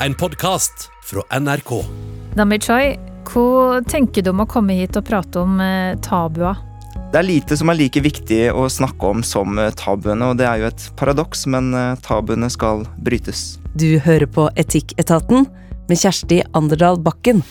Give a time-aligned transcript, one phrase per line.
[0.00, 1.70] en podkast fra NRK.
[2.36, 2.96] Dambi Choi,
[3.30, 5.60] hva tenker du om å komme hit og prate om
[6.04, 6.52] tabua?
[7.12, 10.46] Det er lite som er like viktig å snakke om som eh, tabuene, og det
[10.48, 13.56] er jo et paradoks, men eh, tabuene skal brytes.
[13.78, 15.46] Du hører på Etikketaten
[15.86, 17.44] med Kjersti Anderdal Bakken.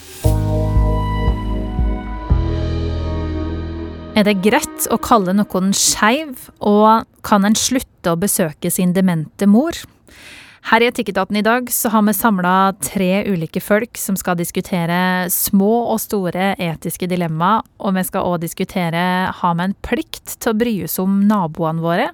[4.15, 9.49] Er det greit å kalle noen skeiv, og kan en slutte å besøke sin demente
[9.49, 9.81] mor?
[10.65, 15.29] Her i Etikketaten i dag så har vi samla tre ulike folk som skal diskutere
[15.29, 20.55] små og store etiske dilemma, og vi skal òg diskutere har vi en plikt til
[20.55, 22.07] å bry oss om naboene våre.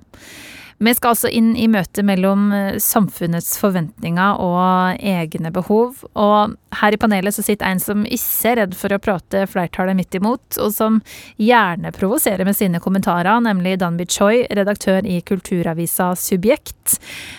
[0.84, 2.50] Vi skal altså inn i møtet mellom
[2.82, 6.02] samfunnets forventninger og egne behov.
[6.12, 9.98] Og her i panelet så sitter en som ikke er redd for å prate flertallet
[9.98, 11.00] midt imot, og som
[11.42, 16.98] gjerne provoserer med sine kommentarer, nemlig Danby Choi, redaktør i kulturavisa Subjekt.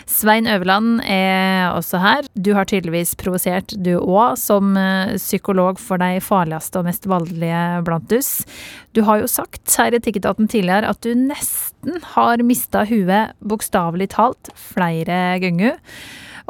[0.09, 2.29] Svein Øverland er også her.
[2.35, 7.63] Du har tydeligvis provosert, du òg, som eh, psykolog for de farligste og mest voldelige
[7.87, 8.33] blant oss.
[8.93, 14.13] Du har jo sagt her i Tikketaten tidligere at du nesten har mista huet bokstavelig
[14.17, 15.81] talt flere ganger.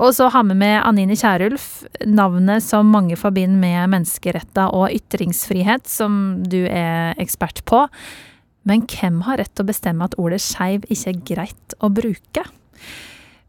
[0.01, 5.89] Og så har vi med Anine Kierulf, navnet som mange forbinder med menneskeretter og ytringsfrihet,
[5.91, 7.85] som du er ekspert på.
[8.69, 12.47] Men hvem har rett til å bestemme at ordet skeiv ikke er greit å bruke?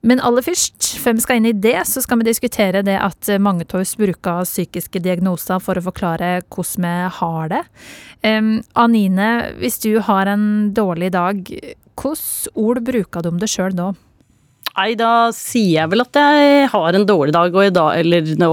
[0.03, 3.29] Men aller først, før vi skal inn i det, så skal vi diskutere det at
[3.39, 7.61] mange av oss bruker psykiske diagnoser for å forklare hvordan vi har det.
[8.27, 9.29] Um, Anine,
[9.61, 13.93] hvis du har en dårlig dag, hvilke ord bruker du om det sjøl da?
[14.73, 18.33] Nei, da sier jeg vel at jeg har en dårlig dag, og i dag, eller
[18.41, 18.51] nå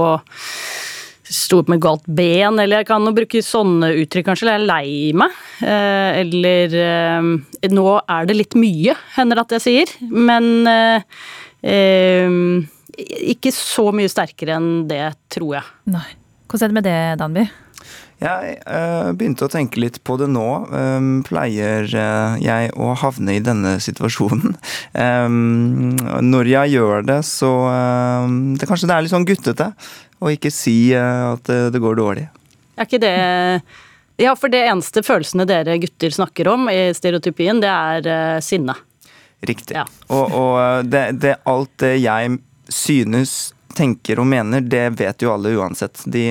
[1.31, 4.67] sto opp med galt ben, eller jeg kan bruke sånne uttrykk kanskje, eller jeg er
[4.69, 5.39] lei meg.
[5.63, 9.95] Eh, eller eh, nå er det litt mye, hender at jeg sier.
[10.11, 11.07] Men eh,
[11.63, 12.37] eh,
[13.33, 15.75] ikke så mye sterkere enn det, tror jeg.
[15.95, 16.07] Nei.
[16.51, 17.47] Hvordan er det med det, Danby?
[18.21, 20.47] Jeg uh, begynte å tenke litt på det nå.
[20.69, 24.53] Um, pleier uh, jeg å havne i denne situasjonen?
[24.93, 25.95] Um,
[26.33, 29.71] når jeg gjør det, så um, det, Kanskje det er litt sånn guttete
[30.21, 32.27] å ikke si uh, at det, det, går dårlig.
[32.77, 33.15] Er ikke det
[34.21, 38.75] Ja, for det eneste følelsene dere gutter snakker om i stereotypien, det er sinne.
[39.41, 39.73] Riktig.
[39.79, 39.87] Ja.
[40.13, 42.37] Og, og det, det, alt det jeg
[42.69, 46.03] synes tenker og mener, det vet jo alle uansett.
[46.05, 46.25] De,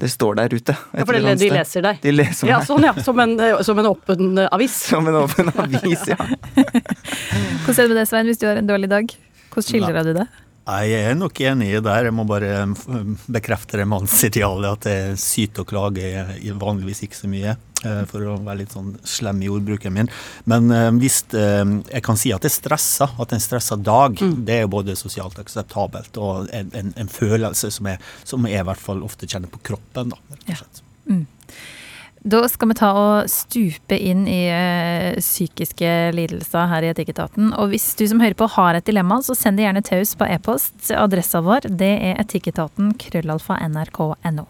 [0.00, 0.76] det står der ute.
[0.92, 2.02] Ja, for de, de leser deg?
[2.02, 2.52] De leser meg.
[2.54, 2.94] Ja, sånn ja.
[3.04, 4.76] Som en, som en åpen avis?
[4.92, 6.18] Som en åpen avis, ja.
[7.64, 9.16] Hvordan er det med det, Svein, hvis du har en dårlig dag?
[9.48, 10.28] Hvordan skildrer du det?
[10.68, 11.92] Jeg er nok enig i det.
[12.04, 12.66] Jeg må bare
[13.32, 17.54] bekrefte det mannsidealet at det syter og klager klage vanligvis ikke så mye.
[17.86, 20.08] Eh, for å være litt sånn slem i ordbruken min.
[20.50, 24.40] Men uh, hvis uh, jeg kan si at det stresser, at en stressa dag, mm.
[24.48, 28.66] det er både sosialt akseptabelt og en, en, en følelse som jeg, som jeg, i
[28.66, 30.10] hvert fall ofte kjenner på kroppen.
[30.10, 30.58] Da, ja.
[31.06, 31.22] mm.
[32.28, 34.42] Da skal vi ta og stupe inn i
[35.22, 37.54] psykiske lidelser her i Etikketaten.
[37.54, 40.26] Og hvis du som hører på har et dilemma, så send det gjerne taus på
[40.26, 40.90] e-post.
[40.98, 44.48] Adressa vår det er etikketaten krøllalfa nrk.no.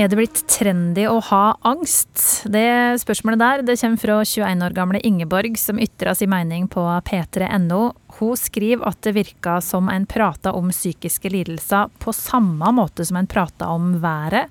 [0.00, 2.46] Er det blitt trendy å ha angst?
[2.48, 6.80] Det spørsmålet der det kommer fra 21 år gamle Ingeborg, som ytra sin mening på
[7.04, 7.80] p3.no.
[8.16, 13.18] Hun skriver at det virka som en prata om psykiske lidelser på samme måte som
[13.20, 14.48] en prata om været.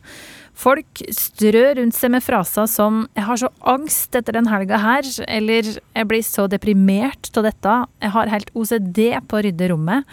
[0.53, 5.25] Folk strør rundt seg med fraser som 'jeg har så angst etter den helga her',
[5.25, 10.05] eller 'jeg blir så deprimert av dette', 'jeg har helt OCD på å rydde rommet'.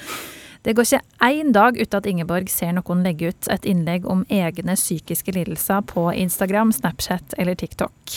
[0.67, 4.25] Det går ikke én dag uten at Ingeborg ser noen legge ut et innlegg om
[4.27, 8.17] egne psykiske lidelser på Instagram, Snapchat eller TikTok.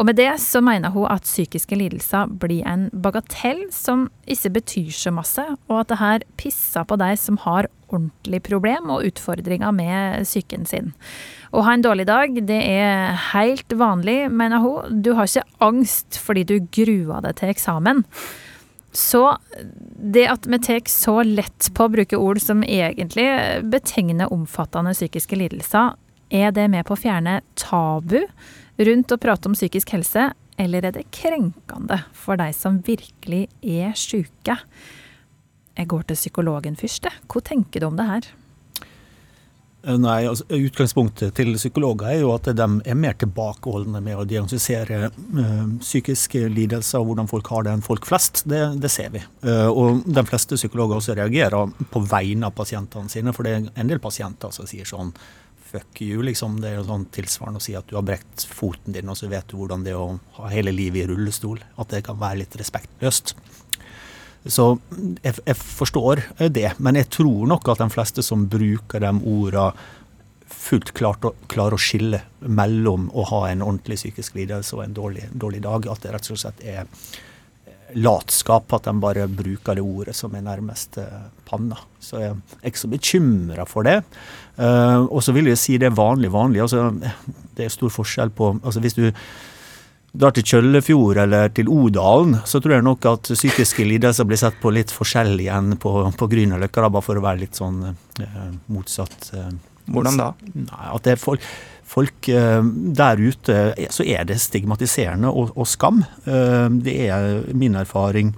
[0.00, 4.96] Og med det så mener hun at psykiske lidelser blir en bagatell som ikke betyr
[4.96, 9.76] så masse, og at det her pisser på de som har ordentlig problem og utfordringer
[9.76, 10.94] med psyken sin.
[11.52, 15.04] Å ha en dårlig dag, det er helt vanlig, mener hun.
[15.04, 18.06] Du har ikke angst fordi du gruer deg til eksamen.
[18.94, 19.36] Så
[19.98, 23.26] det at vi tar så lett på å bruke ord som egentlig
[23.66, 25.96] betegner omfattende psykiske lidelser,
[26.30, 28.20] er det med på å fjerne tabu
[28.78, 33.94] rundt å prate om psykisk helse, eller er det krenkende for de som virkelig er
[33.98, 34.56] sjuke?
[35.74, 38.30] Jeg går til psykologen først, Hva tenker du om det her?
[39.84, 44.26] Eh, nei, altså, Utgangspunktet til psykologer er jo at de er mer tilbakeholdne med å
[44.28, 48.44] diagnostisere uh, psykiske lidelser og hvordan folk har det enn folk flest.
[48.48, 49.22] Det, det ser vi.
[49.44, 53.72] Uh, og de fleste psykologer også reagerer på vegne av pasientene sine, for det er
[53.72, 55.12] en del pasienter som sier sånn
[55.74, 56.60] fuck you, liksom.
[56.62, 59.26] Det er jo sånn tilsvarende å si at du har brekt foten din, og så
[59.32, 61.58] vet du hvordan det er å ha hele livet i rullestol.
[61.82, 63.34] At det kan være litt respektløst.
[64.44, 64.74] Så
[65.22, 66.20] jeg, jeg, forstår
[66.52, 69.72] det, men jeg tror nok at de fleste som bruker de ordene
[70.54, 74.96] fullt klart å, klarer å skille mellom å ha en ordentlig psykisk lidelse og en
[74.96, 75.88] dårlig, dårlig dag.
[75.90, 76.88] At det rett og slett er
[77.94, 81.78] latskap, at de bare bruker det ordet som er nærmest eh, panna.
[82.02, 84.00] Så jeg er ikke så bekymra for det.
[84.54, 86.62] Uh, og så vil jeg si det er vanlig, vanlig.
[86.62, 86.88] Altså,
[87.56, 89.08] det er stor forskjell på altså Hvis du
[90.14, 94.60] drar til Kjøllefjord eller til Odalen, så tror jeg nok at psykiske lidelser blir sett
[94.62, 99.32] på litt forskjellig enn på, på Grünerløkka, bare for å være litt sånn eh, motsatt.
[99.34, 99.54] Eh,
[99.90, 100.30] Hvordan da?
[100.54, 101.42] Nei, at det er folk
[101.94, 102.62] folk eh,
[102.96, 103.58] der ute
[103.92, 106.02] så er det stigmatiserende og, og skam.
[106.24, 108.32] Eh, det er min erfaring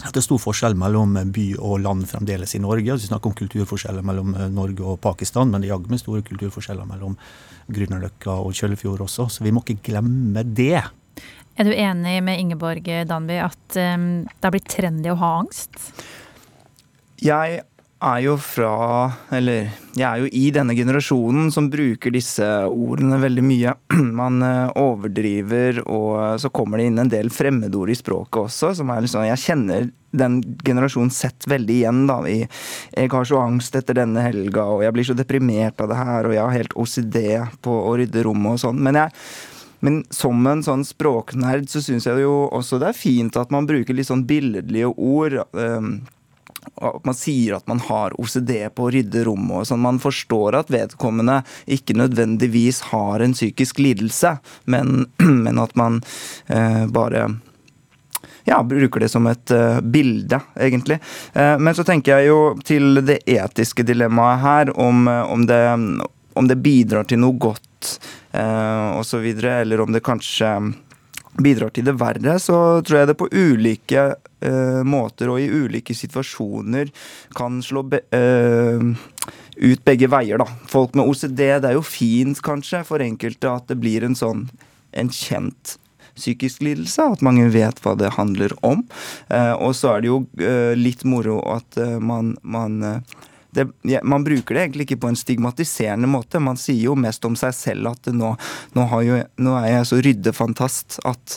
[0.00, 2.96] at det er stor forskjell mellom by og land fremdeles i Norge.
[2.96, 6.88] Vi snakker om kulturforskjeller mellom eh, Norge og Pakistan, men det er jaggu store kulturforskjeller
[6.88, 7.18] mellom
[7.70, 10.80] Grünerløkka og Kjøllefjord også, så vi må ikke glemme det.
[11.60, 15.76] Er du enig med Ingeborg Danby at um, det har blitt trendy å ha angst?
[17.20, 17.58] Jeg
[18.00, 18.70] er jo fra
[19.36, 23.74] Eller jeg er jo i denne generasjonen som bruker disse ordene veldig mye.
[24.22, 28.92] Man eh, overdriver, og så kommer det inn en del fremmedord i språket også, som
[28.94, 32.22] er liksom Jeg kjenner den generasjonen sett veldig igjen, da.
[32.24, 35.98] I 'Jeg har så angst etter denne helga', og 'jeg blir så deprimert av det
[35.98, 37.18] her', og 'jeg har helt OCD
[37.60, 38.80] på å rydde rommet' og sånn.
[38.80, 39.10] Men jeg
[39.84, 43.68] men som en sånn språknerd så syns jeg jo også det er fint at man
[43.68, 45.40] bruker litt sånn billedlige ord.
[45.56, 46.00] Um,
[46.80, 49.82] at man sier at man har OCD på å rydde rommet og sånn.
[49.84, 51.40] Man forstår at vedkommende
[51.70, 55.06] ikke nødvendigvis har en psykisk lidelse, men,
[55.44, 56.02] men at man
[56.48, 57.30] eh, bare
[58.44, 60.96] ja, bruker det som et uh, bilde, egentlig.
[61.36, 65.60] Uh, men så tenker jeg jo til det etiske dilemmaet her, om, om, det,
[66.34, 67.92] om det, bidrar til noe godt
[68.30, 70.52] osv., eller om det kanskje
[71.38, 74.06] bidrar til det verre, så tror jeg det på ulike
[74.44, 76.90] uh, måter og i ulike situasjoner
[77.36, 78.80] kan slå be uh,
[79.60, 80.46] ut begge veier, da.
[80.70, 84.48] Folk med OCD, det er jo fint kanskje for enkelte at det blir en sånn
[84.96, 85.76] en kjent
[86.18, 88.82] psykisk lidelse, at mange vet hva det handler om.
[89.30, 90.22] Uh, og så er det jo
[90.76, 92.80] litt moro at man, man
[93.50, 93.66] det,
[94.02, 96.40] man bruker det egentlig ikke på en stigmatiserende måte.
[96.42, 98.32] Man sier jo mest om seg selv at nå,
[98.76, 101.36] nå, jo, nå er jeg så ryddefantast at,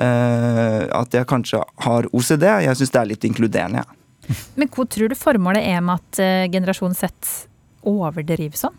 [0.00, 2.46] uh, at jeg kanskje har OCD.
[2.64, 3.96] Jeg syns det er litt inkluderende, Ja.
[4.54, 7.08] Men hva tror du formålet er med at uh, generasjon Z
[7.88, 8.76] overdriver sånn?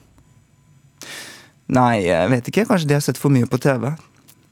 [1.76, 2.64] Nei, jeg vet ikke.
[2.70, 3.90] Kanskje de har sett for mye på TV.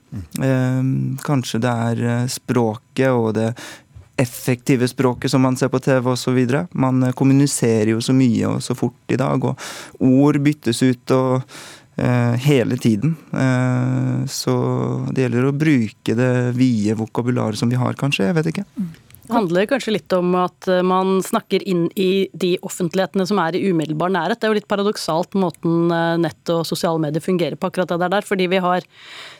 [0.09, 0.25] Mm.
[0.43, 3.53] Uh, kanskje det er språket og det
[4.19, 6.39] effektive språket som man ser på TV osv.
[6.71, 9.59] Man eh, kommuniserer jo så mye og så fort i dag, og
[10.03, 11.35] ord byttes ut og
[11.95, 13.15] eh, hele tiden.
[13.31, 14.55] Eh, så
[15.11, 18.27] det gjelder å bruke det vide vokabularet som vi har, kanskje.
[18.29, 18.67] Jeg vet ikke.
[19.29, 23.53] Det handler kanskje litt om at eh, man snakker inn i de offentlighetene som er
[23.53, 24.39] i umiddelbar nærhet.
[24.41, 28.09] Det er jo litt paradoksalt måten eh, nett og sosiale medier fungerer på akkurat det
[28.09, 28.87] der, fordi vi har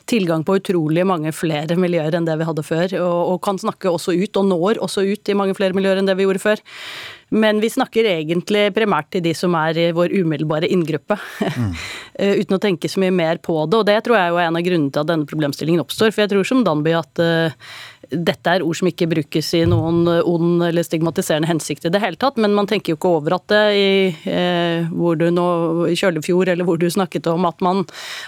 [0.06, 3.90] tilgang på utrolig mange flere miljøer enn det vi hadde før, og, og kan snakke
[3.90, 6.62] også ut, og når også ut i mange flere miljøer enn det vi gjorde før.
[7.34, 11.18] Men vi snakker egentlig primært til de som er i vår umiddelbare inngruppe.
[11.38, 11.74] Mm.
[12.42, 13.78] Uten å tenke så mye mer på det.
[13.78, 16.10] Og det tror jeg er en av grunnene til at denne problemstillingen oppstår.
[16.10, 17.22] For jeg tror som Danby at
[18.08, 22.18] dette er ord som ikke brukes i noen ond eller stigmatiserende hensikt i det hele
[22.20, 23.90] tatt, men man tenker jo ikke over at det i,
[24.32, 25.46] eh, hvor du nå,
[25.92, 27.84] i Kjølefjord eller hvor du snakket om at man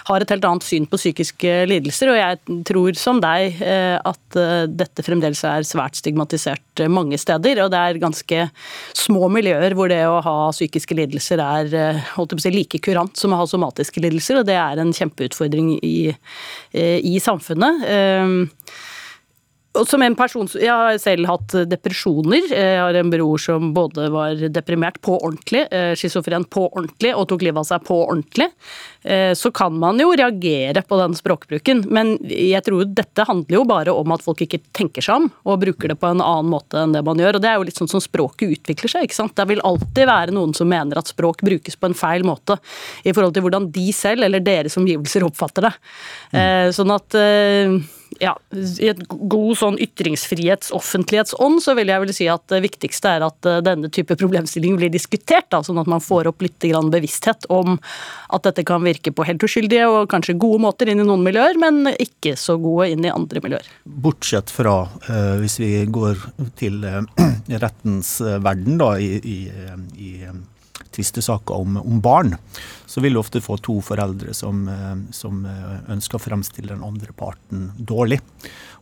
[0.09, 2.13] har et helt annet syn på psykiske lidelser.
[2.13, 7.65] Og jeg tror som deg eh, at eh, dette fremdeles er svært stigmatisert mange steder.
[7.65, 8.47] Og det er ganske
[8.97, 12.55] små miljøer hvor det å ha psykiske lidelser er eh, holdt jeg på å si,
[12.55, 15.97] like kurant som å ha somatiske lidelser, og det er en kjempeutfordring i,
[16.77, 17.87] eh, i samfunnet.
[17.89, 18.83] Eh,
[19.87, 22.45] som en person, Jeg har selv hatt depresjoner.
[22.51, 27.27] Jeg har en bror som både var deprimert på ordentlig, eh, schizofren på ordentlig og
[27.27, 28.51] tok livet av seg på ordentlig.
[29.03, 33.63] Eh, så kan man jo reagere på den språkbruken, men jeg tror dette handler jo
[33.65, 36.77] bare om at folk ikke tenker seg om og bruker det på en annen måte
[36.77, 37.35] enn det man gjør.
[37.35, 39.03] Og det er jo litt sånn som språket utvikler seg.
[39.03, 39.35] ikke sant?
[39.35, 42.59] Det vil alltid være noen som mener at språk brukes på en feil måte
[43.03, 45.73] i forhold til hvordan de selv eller deres omgivelser oppfatter det.
[46.31, 46.71] Mm.
[46.73, 47.17] Sånn at
[48.21, 53.25] ja, i et god sånn ytringsfrihets-offentlighetsånd, så vil jeg vel si at det viktigste er
[53.27, 57.47] at eh, denne type problemstilling blir diskutert, da, sånn at man får opp litt bevissthet
[57.53, 57.77] om
[58.33, 61.59] at dette kan virke på helt uskyldige og kanskje gode måter inn i noen miljøer,
[61.59, 63.67] men ikke så gode inn i andre miljøer.
[63.83, 66.19] Bortsett fra, uh, hvis vi går
[66.59, 67.01] til uh,
[67.63, 69.39] rettens verden, da, i, i,
[69.99, 70.11] i
[70.93, 72.35] tvistesaker om, om, barn,
[72.85, 74.65] så vil du ofte få to foreldre som,
[75.11, 75.43] som
[75.89, 78.21] ønsker å fremstille den andre parten dårlig.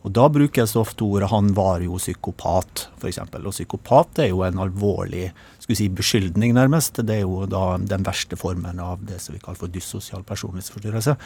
[0.02, 3.18] Og Da brukes ofte ordet 'han var jo psykopat', f.eks.
[3.18, 7.00] Og psykopat er jo en alvorlig skulle si, beskyldning, nærmest.
[7.06, 11.16] Det er jo da den verste formen av det som vi kaller for dyssosial personlighetsforstyrrelse.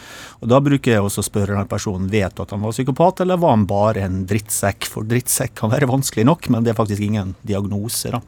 [0.42, 3.40] Og Da bruker jeg også å spørre om personen vet at han var psykopat, eller
[3.40, 4.88] var han bare en drittsekk?
[4.92, 8.12] For drittsekk kan være vanskelig nok, men det er faktisk ingen diagnose.
[8.12, 8.20] da.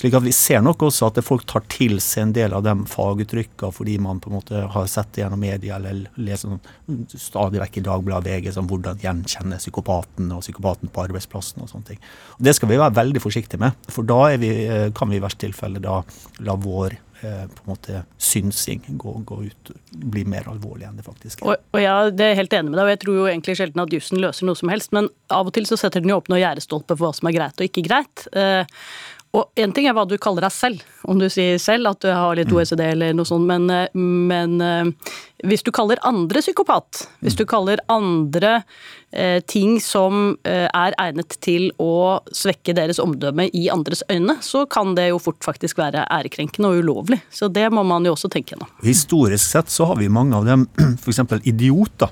[0.00, 2.72] Slik at Vi ser nok også at folk tar til seg en del av de
[2.88, 7.60] faguttrykkene fordi man på en måte har sett det gjennom media eller leser sånn, stadig
[7.60, 12.00] vekk i Dagbladet VG som hvordan gjenkjenne psykopaten og psykopaten på arbeidsplassen og sånne ting.
[12.38, 15.24] Og Det skal vi være veldig forsiktige med, for da vi, eh, kan vi i
[15.40, 16.00] tilfelle da
[16.46, 21.06] la vår eh, på en måte synsing gå, gå, ut, bli mer alvorlig enn det
[21.06, 21.52] faktisk er.
[21.52, 23.84] Og, og ja, det er helt enig med deg, og jeg tror jo egentlig sjelden
[23.84, 26.30] at jussen løser noe som helst, men av og til så setter den jo opp
[26.32, 28.26] noen gjerdestolper for hva som er greit og ikke greit.
[28.36, 28.82] Eh,
[29.30, 32.08] og én ting er hva du kaller deg selv, om du sier selv at du
[32.10, 32.50] har litt.
[32.50, 35.12] OECD eller noe sånt, men, eh, men eh,
[35.46, 38.64] hvis du kaller andre psykopat, hvis du kaller andre
[39.12, 44.64] eh, ting som eh, er egnet til å svekke deres omdømme i andres øyne, så
[44.66, 47.20] kan det jo fort faktisk være ærekrenkende og ulovlig.
[47.30, 48.72] Så det må man jo også tenke gjennom.
[48.82, 50.66] Historisk sett så har vi mange av dem,
[50.98, 51.22] f.eks.
[51.46, 52.10] idioter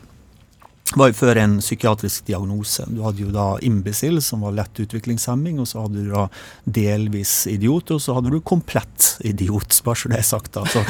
[0.97, 2.85] var jo før en psykiatrisk diagnose.
[2.89, 6.27] Du hadde jo da imbecil, som var lett utviklingshemming, og så hadde du da
[6.65, 10.53] delvis idiot, og så hadde du komplett idiot, bare så det er sagt.
[10.55, 10.65] da.
[10.69, 10.85] Så,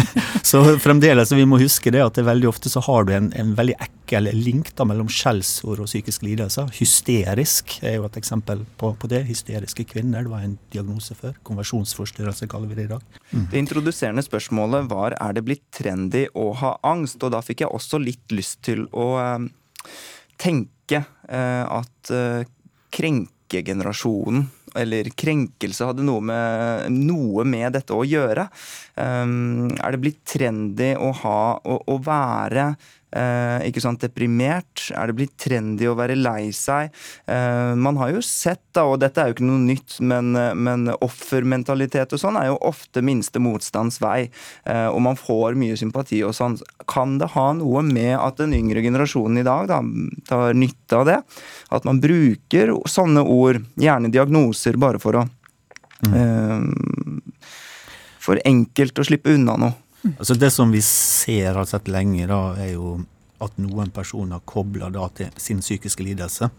[0.50, 3.54] så fremdeles, vi må huske det at det veldig ofte så har du en, en
[3.58, 6.66] veldig ekkel link da mellom skjellsord og psykisk lidelse.
[6.78, 9.24] Hysterisk er jo et eksempel på, på, det.
[9.28, 11.36] Hysteriske kvinner, det var en diagnose før.
[11.46, 13.20] Konversjonsforstyrrelse kaller vi det i dag.
[13.30, 13.46] Mm.
[13.52, 17.72] Det introduserende spørsmålet var er det blitt trendy å ha angst, og da fikk jeg
[17.74, 19.43] også litt lyst til å eh,
[20.40, 22.44] tenke eh, at eh,
[22.94, 28.48] krenkegenerasjonen eller krenkelse hadde noe med, noe med dette å gjøre.
[28.98, 32.72] Um, er det blitt trendy å ha å, å være
[33.14, 34.88] Eh, ikke sant, deprimert?
[34.94, 36.90] Er det blitt trendy å være lei seg?
[37.30, 40.88] Eh, man har jo sett, da, og dette er jo ikke noe nytt, men, men
[40.98, 44.26] offermentalitet og sånn er jo ofte minste motstands vei.
[44.66, 46.58] Eh, og man får mye sympati og sånn.
[46.90, 49.80] Kan det ha noe med at den yngre generasjonen i dag da,
[50.28, 51.20] tar nytte av det?
[51.74, 55.24] At man bruker sånne ord, gjerne diagnoser, bare for å
[56.08, 56.18] mm.
[56.18, 57.22] eh,
[58.24, 59.83] For enkelt å slippe unna noe.
[60.12, 62.98] Altså Det som vi ser har sett lenge, da, er jo
[63.44, 66.50] at noen personer kobler da til sin psykiske lidelse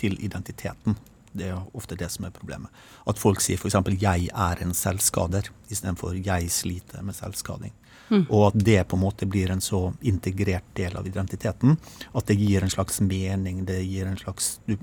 [0.00, 0.96] til identiteten.
[1.32, 2.70] Det er ofte det som er problemet.
[3.06, 3.74] At folk sier f.eks.
[3.74, 7.76] 'jeg er en selvskader' istedenfor 'jeg sliter med selvskading'.
[8.10, 8.26] Mm.
[8.28, 11.76] Og at det på en måte blir en så integrert del av identiteten
[12.14, 13.64] at det gir en slags mening.
[13.64, 14.76] det gir en slags, Du,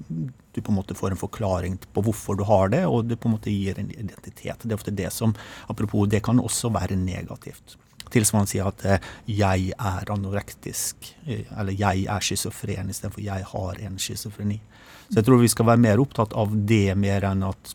[0.53, 3.27] du på en måte får en forklaring på hvorfor du har det, og det på
[3.27, 4.63] en måte gir en identitet.
[4.63, 5.35] Det er ofte det som
[5.67, 7.77] Apropos, det kan også være negativt.
[8.13, 13.79] Tilsvarende sier at eh, 'jeg er anorektisk', eh, eller 'jeg er schizofren', istedenfor 'jeg har
[13.79, 14.59] en schizofreni'.
[15.09, 17.73] Så jeg tror vi skal være mer opptatt av det mer enn at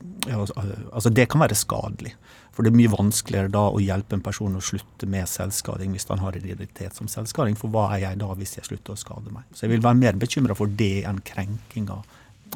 [0.93, 2.15] Altså, det kan være skadelig.
[2.53, 6.07] For det er mye vanskeligere da å hjelpe en person å slutte med selvskading hvis
[6.11, 7.57] han har en identitet som selvskading.
[7.57, 9.47] For hva er jeg da hvis jeg slutter å skade meg?
[9.57, 12.03] Så jeg vil være mer bekymra for det enn krenkinga,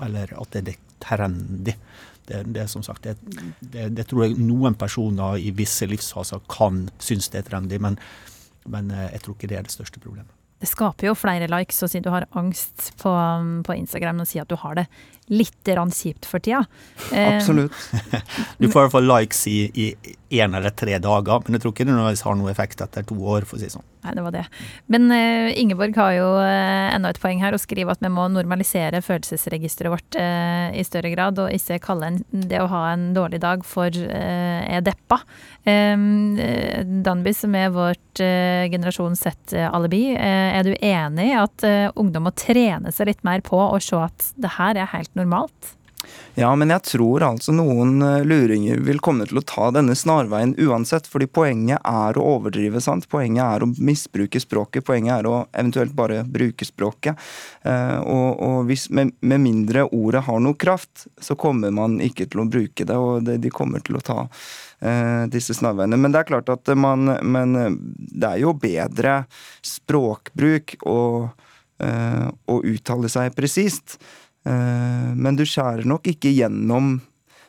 [0.04, 1.74] eller at det er trendy.
[2.26, 3.16] Det, det, som sagt, det,
[3.60, 7.98] det, det, tror jeg noen personer i visse livsfaser kan synes det er trendy, men,
[8.66, 10.32] men eh, jeg tror ikke det er det største problemet.
[10.56, 13.12] Det skaper jo flere likes å si du har angst på,
[13.66, 14.86] på Instagram og si at du har det
[15.32, 16.64] litt kjipt for tida.
[17.12, 17.72] Absolutt.
[18.58, 19.90] du får i hvert fall likes i
[20.30, 23.16] én eller tre dager, men jeg tror ikke det nødvendigvis har noe effekt etter to
[23.22, 23.46] år.
[23.46, 23.84] for å si sånn.
[24.06, 24.44] Nei, det var det.
[24.92, 28.26] Men uh, Ingeborg har jo uh, enda et poeng her og skriver at vi må
[28.30, 33.08] normalisere følelsesregisteret vårt uh, i større grad, og ikke kalle en, det å ha en
[33.16, 35.18] dårlig dag for er deppa.
[35.66, 41.64] Danby, som er vårt generasjon Z-alibi, er du enig i at
[41.98, 45.76] ungdom må trene seg litt mer på å se at det her er helt normalt?
[46.36, 50.52] Ja, men jeg tror altså noen eh, luringer vil komme til å ta denne snarveien
[50.60, 51.06] uansett.
[51.08, 53.08] fordi poenget er å overdrive, sant.
[53.08, 54.84] Poenget er å misbruke språket.
[54.84, 57.16] Poenget er å eventuelt bare bruke språket.
[57.64, 62.28] Eh, og, og hvis, med, med, mindre ordet har noe kraft, så kommer man ikke
[62.28, 63.00] til å bruke det.
[63.00, 65.96] Og det, de kommer til å ta eh, disse snarveiene.
[65.96, 67.56] Men det er klart at man Men
[67.96, 69.22] det er jo bedre
[69.64, 71.00] språkbruk å,
[71.80, 73.96] eh, å uttale seg presist.
[74.46, 76.98] Eh, men du skjærer nok ikke gjennom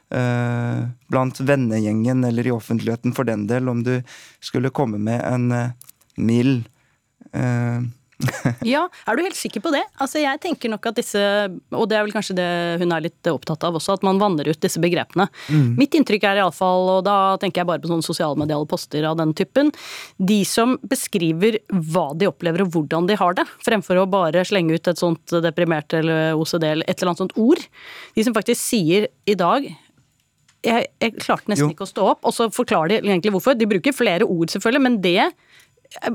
[0.10, 0.80] eh,
[1.12, 4.00] blant vennegjengen eller i offentligheten for den del, om du
[4.44, 5.76] skulle komme med en eh,
[6.18, 6.66] mild
[8.66, 9.84] Ja, er du helt sikker på det?
[10.02, 11.22] Altså jeg tenker nok at disse,
[11.76, 12.48] og det er vel kanskje det
[12.82, 15.28] hun er litt opptatt av også, at man vanner ut disse begrepene.
[15.78, 19.34] Mitt inntrykk er iallfall, og da tenker jeg bare på sånne sosialmediale poster av den
[19.38, 19.72] typen,
[20.18, 24.78] de som beskriver hva de opplever og hvordan de har det, fremfor å bare slenge
[24.78, 27.62] ut et sånt deprimert eller OCD eller et eller annet sånt ord.
[28.18, 29.70] De som faktisk sier i dag
[30.66, 31.74] jeg, jeg klarte nesten Jo.
[31.76, 33.56] ikke å stå opp, og så forklarer de egentlig hvorfor.
[33.58, 35.30] De bruker flere ord, selvfølgelig, men det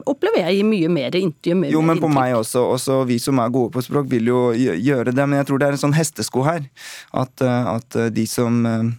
[0.06, 1.58] opplever jeg mye mer intervju.
[1.58, 2.64] mye Jo, men på meg også.
[2.74, 5.22] Også vi som er gode på språk, vil jo gjøre det.
[5.22, 6.66] Men jeg tror det er en sånn hestesko her.
[7.12, 8.92] At, eh, at eh, de som eh,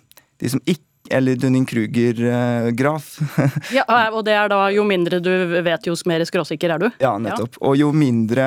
[0.43, 0.81] De som ikke
[1.13, 3.07] Eller Dunning-Kruger-graf.
[3.75, 3.83] Ja,
[4.15, 5.29] og det er da jo mindre du
[5.61, 6.87] vet, jo mer skråsikker er du.
[7.03, 7.59] ja, nettopp.
[7.59, 8.45] Og jo mindre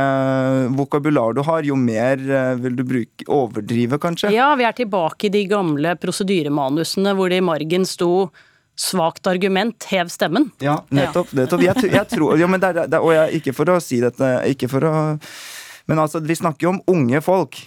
[0.75, 4.33] vokabular du har, jo mer eh, vil du bruke Overdrive, kanskje.
[4.35, 8.31] Ja, vi er tilbake i de gamle prosedyremanusene hvor det i margen sto
[8.77, 10.51] svakt argument, hev stemmen.
[10.61, 11.33] Ja, nettopp.
[11.33, 11.63] nettopp.
[11.65, 14.35] Jeg, jeg tror, ja, men det er, det og jeg, ikke for å si dette
[14.53, 14.93] ikke for å,
[15.87, 17.59] Men altså, vi snakker jo om unge folk.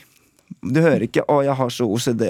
[0.59, 2.23] Du hører ikke 'Å, jeg har så OCD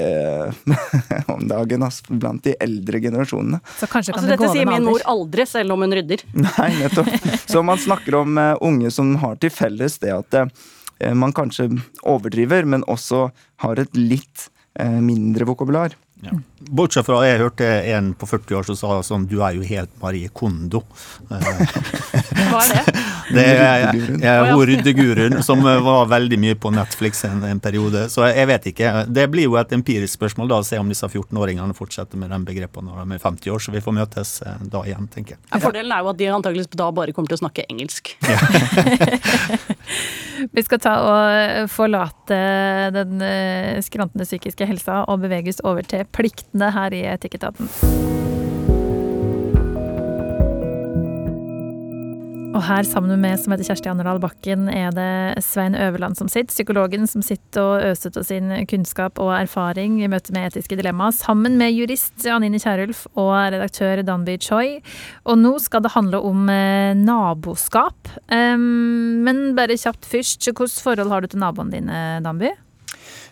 [1.33, 3.61] om dagen', altså, blant de eldre generasjonene.
[3.79, 6.25] Så kanskje kan Altså, det gå dette sier min mor aldri, selv om hun rydder.
[6.45, 7.09] Nei, nettopp.
[7.49, 11.71] Så man snakker om uh, unge som har til felles det at uh, man kanskje
[12.03, 13.29] overdriver, men også
[13.65, 15.97] har et litt uh, mindre vokabular.
[16.21, 16.33] Ja.
[16.59, 19.91] Bortsett fra jeg hørte en på 40 år som sa sånn Du er jo helt
[20.01, 20.81] Marie Kondo.
[21.29, 22.97] Hva er det?
[23.29, 23.93] Det er,
[24.25, 28.07] er hun som eh, var veldig mye på Netflix en, en periode.
[28.09, 28.93] Så jeg vet ikke.
[29.07, 32.47] Det blir jo et empirisk spørsmål da, å se om disse 14-åringene fortsetter med den
[32.47, 33.63] begrepene når de er 50 år.
[33.63, 35.43] Så vi får møtes eh, da igjen, tenker jeg.
[35.51, 38.15] Ja, Fordelen er jo at de antakeligvis da bare kommer til å snakke engelsk.
[38.25, 38.39] Ja.
[40.55, 42.37] Vi skal ta og forlate
[42.95, 47.67] den eh, skrantende psykiske helsa og bevege oss over til pliktene her i Etikketaten.
[52.59, 56.27] Og her sammen med meg, som heter Kjersti Anderdal Bakken, er det Svein Øverland som
[56.27, 56.51] sitter.
[56.51, 61.15] Psykologen som sitter og øser av sin kunnskap og erfaring i møte med etiske dilemmaer.
[61.15, 64.81] Sammen med jurist Anine Kierulf og redaktør Danby Choi.
[65.23, 68.11] Og nå skal det handle om eh, naboskap.
[68.27, 72.51] Men bare kjapt først, hvilket forhold har du til naboene dine, Danby?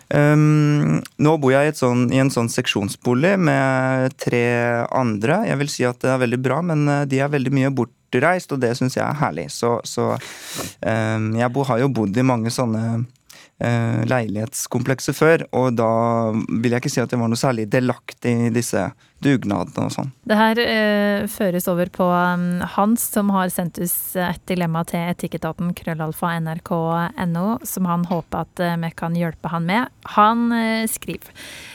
[0.08, 4.46] Um, nå bor jeg i, et sånn, i en sånn seksjonsbolig med tre
[4.88, 5.42] andre.
[5.50, 7.76] Jeg vil si at det er veldig bra, men eh, de er veldig mye
[8.08, 9.48] bortreist, og det syns jeg er herlig.
[9.52, 15.76] Så, så um, jeg bo, har jo bodd i mange sånne uh, leilighetskomplekser før, og
[15.78, 15.90] da
[16.32, 18.88] vil jeg ikke si at jeg var noe særlig delaktig i disse
[19.24, 20.12] dugnadene og sånn.
[20.30, 25.02] Det her uh, føres over på um, Hans, som har sendt oss et dilemma til
[25.10, 29.90] etikketaten krøllalfa nrk.no, som han håper at eh, vi kan hjelpe han med.
[30.14, 30.48] Han
[30.90, 31.32] skriver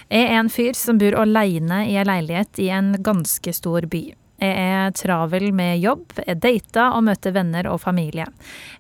[0.08, 4.06] Jeg er en fyr som bor alene i ei leilighet i en ganske stor by.
[4.43, 8.25] Jeg er travel med jobb, er data og møter venner og familie.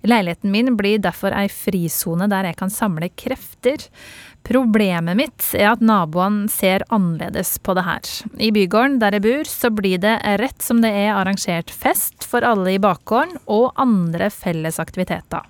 [0.03, 3.85] Leiligheten min blir derfor ei frisone der jeg kan samle krefter.
[4.43, 8.11] Problemet mitt er at naboene ser annerledes på det her.
[8.43, 12.43] I bygården der jeg bor, så blir det rett som det er arrangert fest for
[12.43, 15.47] alle i bakgården og andre felles aktiviteter.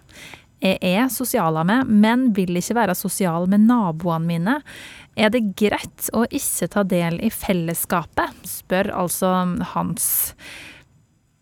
[0.63, 4.53] Jeg er sosial av meg, men vil ikke være sosial med naboene mine.
[5.19, 8.45] Er det greit å ikke ta del i fellesskapet?
[8.47, 9.33] spør altså
[9.73, 10.07] Hans.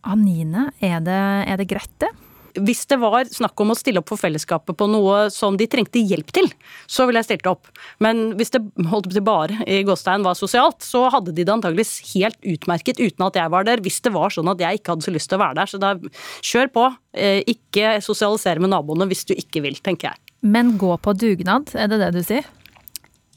[0.01, 2.09] Anine, er det, er det greit det?
[2.59, 6.01] Hvis det var snakk om å stille opp for fellesskapet på noe som de trengte
[6.03, 6.49] hjelp til,
[6.89, 7.69] så ville jeg stilt opp.
[8.03, 8.61] Men hvis det
[8.91, 13.27] holdt til bare i gåstein var sosialt, så hadde de det antageligvis helt utmerket uten
[13.27, 15.39] at jeg var der, hvis det var sånn at jeg ikke hadde så lyst til
[15.39, 15.71] å være der.
[15.71, 15.93] Så da
[16.41, 16.87] kjør på.
[17.13, 20.21] Eh, Ikke sosialisere med naboene hvis du ikke vil, tenker jeg.
[20.41, 22.47] Men gå på dugnad, er det det du sier?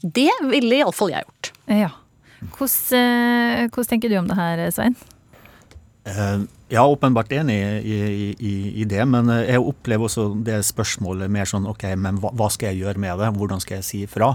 [0.05, 1.51] Det ville iallfall jeg gjort.
[1.71, 1.91] Ja.
[2.55, 4.95] Hvordan, eh, hvordan tenker du om det her, Svein?
[6.05, 7.97] Eh, Jeg er åpenbart enig i,
[8.41, 12.31] i, i det, men eh, jeg opplever også det spørsmålet mer sånn OK, men hva,
[12.33, 13.29] hva skal jeg gjøre med det?
[13.37, 14.31] Hvordan skal jeg si ifra?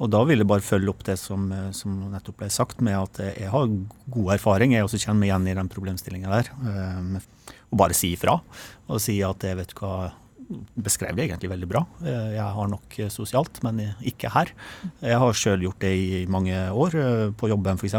[0.00, 2.98] Og da vil jeg bare følge opp det som, eh, som nettopp ble sagt, med
[2.98, 3.68] at jeg har
[4.12, 4.76] god erfaring.
[4.76, 6.52] Jeg også kjenner meg igjen i den problemstillinga der.
[7.70, 8.38] Og bare si ifra.
[8.88, 10.10] Og si at jeg vet hva
[10.74, 11.82] beskrev det egentlig veldig bra.
[12.04, 14.50] Eh, Jeg har nok eh, sosialt, men ikke her.
[15.02, 17.96] Jeg har sjøl gjort det i mange år, eh, på jobben f.eks.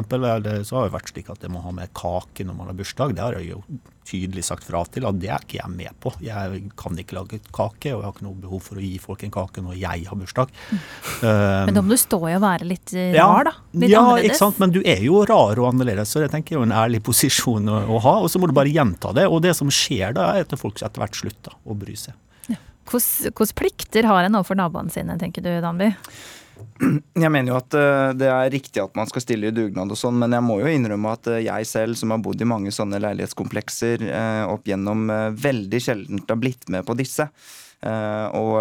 [0.67, 3.15] Så har det vært slik at jeg må ha med kake når man har bursdag.
[3.15, 3.63] Det har jeg jo
[4.07, 6.13] tydelig sagt fra til at det er ikke jeg med på.
[6.23, 9.25] Jeg kan ikke lage kake, og jeg har ikke noe behov for å gi folk
[9.25, 10.53] en kake når jeg har bursdag.
[10.71, 11.27] Eh,
[11.67, 13.55] Men da må du stå i og være litt eh, rar, da.
[13.77, 14.31] Litt ja, annerledes.
[14.31, 14.59] ikke sant?
[14.61, 17.03] men du er jo rar og annerledes, så det tenker jeg er jo en ærlig
[17.09, 18.17] posisjon å, å ha.
[18.25, 19.29] Og så må du bare gjenta det.
[19.31, 22.17] Og det som skjer da, er at folk etter hvert slutter å bry seg.
[22.91, 25.93] Hvilke plikter har en overfor naboene sine, tenker du, Danby?
[26.81, 29.99] Jeg mener jo at eh, det er riktig at man skal stille i dugnad og
[29.99, 32.73] sånn, men jeg må jo innrømme at eh, jeg selv, som har bodd i mange
[32.73, 35.09] sånne leilighetskomplekser eh, opp gjennom,
[35.41, 37.27] veldig sjeldent har blitt med på disse.
[37.81, 38.51] Og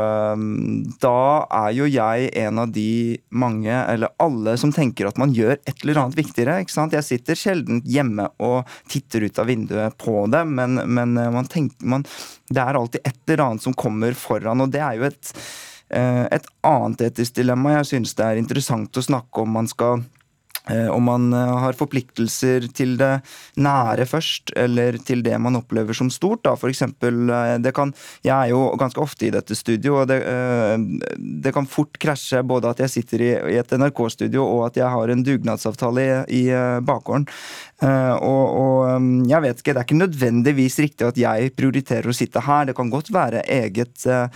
[1.02, 1.16] da
[1.52, 5.82] er jo jeg en av de mange, eller alle, som tenker at man gjør et
[5.82, 6.54] eller annet viktigere.
[6.64, 6.96] ikke sant?
[6.96, 11.84] Jeg sitter sjelden hjemme og titter ut av vinduet på det, men, men man tenker,
[11.84, 12.08] man,
[12.48, 15.34] det er alltid et eller annet som kommer foran, og det er jo et
[15.90, 20.04] Et annet etisk dilemma jeg syns det er interessant å snakke om man skal
[20.68, 23.10] eh, om man eh, har forpliktelser til det
[23.60, 26.42] nære først, eller til det man opplever som stort.
[26.46, 26.56] Da.
[26.60, 27.94] For eksempel, eh, det kan,
[28.26, 30.76] jeg er jo ganske ofte i dette studio, og det, eh,
[31.46, 35.12] det kan fort krasje både at jeg sitter i, et NRK-studio, og at jeg har
[35.12, 37.28] en dugnadsavtale i, i eh, bakgården.
[37.80, 42.16] Eh, og, og jeg vet ikke, det er ikke nødvendigvis riktig at jeg prioriterer å
[42.16, 42.68] sitte her.
[42.68, 44.28] Det kan godt være eget, eh,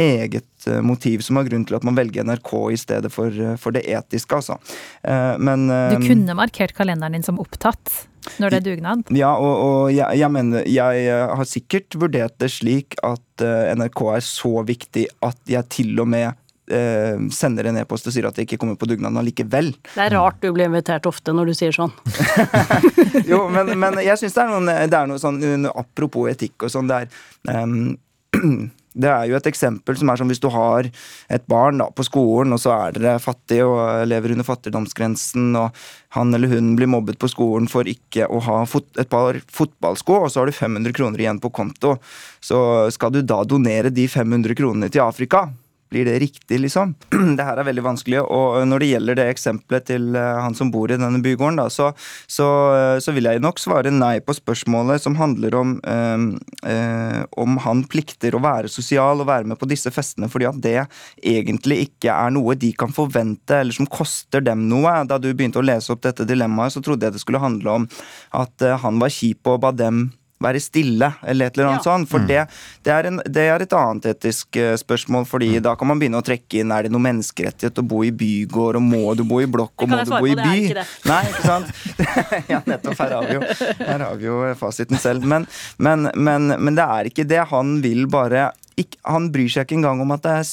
[0.00, 3.54] eget eh, motiv som har grunn til at man velger NRK i stedet for, eh,
[3.60, 4.58] for det etiske, altså.
[5.02, 8.06] Eh, Men Du kunne markert kalenderen din som opptatt
[8.40, 9.02] når det er dugnad.
[9.12, 13.44] ja, og, og jeg, jeg mener Jeg har sikkert vurdert det slik at
[13.76, 16.32] NRK er så viktig at jeg til og med
[16.72, 19.72] eh, sender en e-post og sier at jeg ikke kommer på dugnaden allikevel.
[19.94, 21.92] Det er rart du blir invitert ofte når du sier sånn.
[23.30, 26.88] Jo, men, men jeg syns det er det er noe sånn Apropos etikk og sånn,
[26.90, 27.94] det er ehm,
[28.94, 32.06] det er jo et eksempel som er som hvis du har et barn da, på
[32.06, 35.74] skolen, og så er dere fattige og lever under fattigdomsgrensen, og
[36.14, 40.30] han eller hun blir mobbet på skolen for ikke å ha et par fotballsko, og
[40.30, 41.96] så har du 500 kroner igjen på konto.
[42.44, 42.58] Så
[42.94, 45.48] skal du da donere de 500 kronene til Afrika?
[45.92, 46.94] Blir det riktig, liksom?
[47.38, 48.22] Det her er veldig vanskelig.
[48.24, 51.68] Og når det gjelder det eksempelet til eh, han som bor i denne bygården, da,
[51.70, 51.90] så,
[52.30, 57.58] så, eh, så vil jeg nok svare nei på spørsmålet som handler om eh, om
[57.62, 60.76] han plikter å være sosial og være med på disse festene, fordi at det
[61.20, 64.96] egentlig ikke er noe de kan forvente, eller som koster dem noe.
[65.08, 67.88] Da du begynte å lese opp dette dilemmaet, så trodde jeg det skulle handle om
[68.34, 70.08] at han var kjip og ba dem
[70.44, 71.90] være stille, eller et eller annet Ja.
[71.90, 72.08] sånt.
[72.10, 72.44] For det,
[72.84, 76.20] det, er en, det er et annet etisk eh, spørsmål, fordi da kan man begynne
[76.20, 79.40] å trekke inn er det noe menneskerettighet å bo i bygård, og må du bo
[79.42, 80.64] i blokk, og må du bo i på, det er by?
[80.64, 80.86] ikke det.
[81.10, 81.72] Nei, ikke sant?
[82.52, 82.98] ja, nettopp.
[83.00, 83.42] Her har vi jo,
[83.80, 85.24] her har vi jo fasiten selv.
[85.28, 87.42] Men, men, men, men det er ikke det.
[87.54, 90.46] Han vil bare ikke, Han bryr seg ikke engang om at det er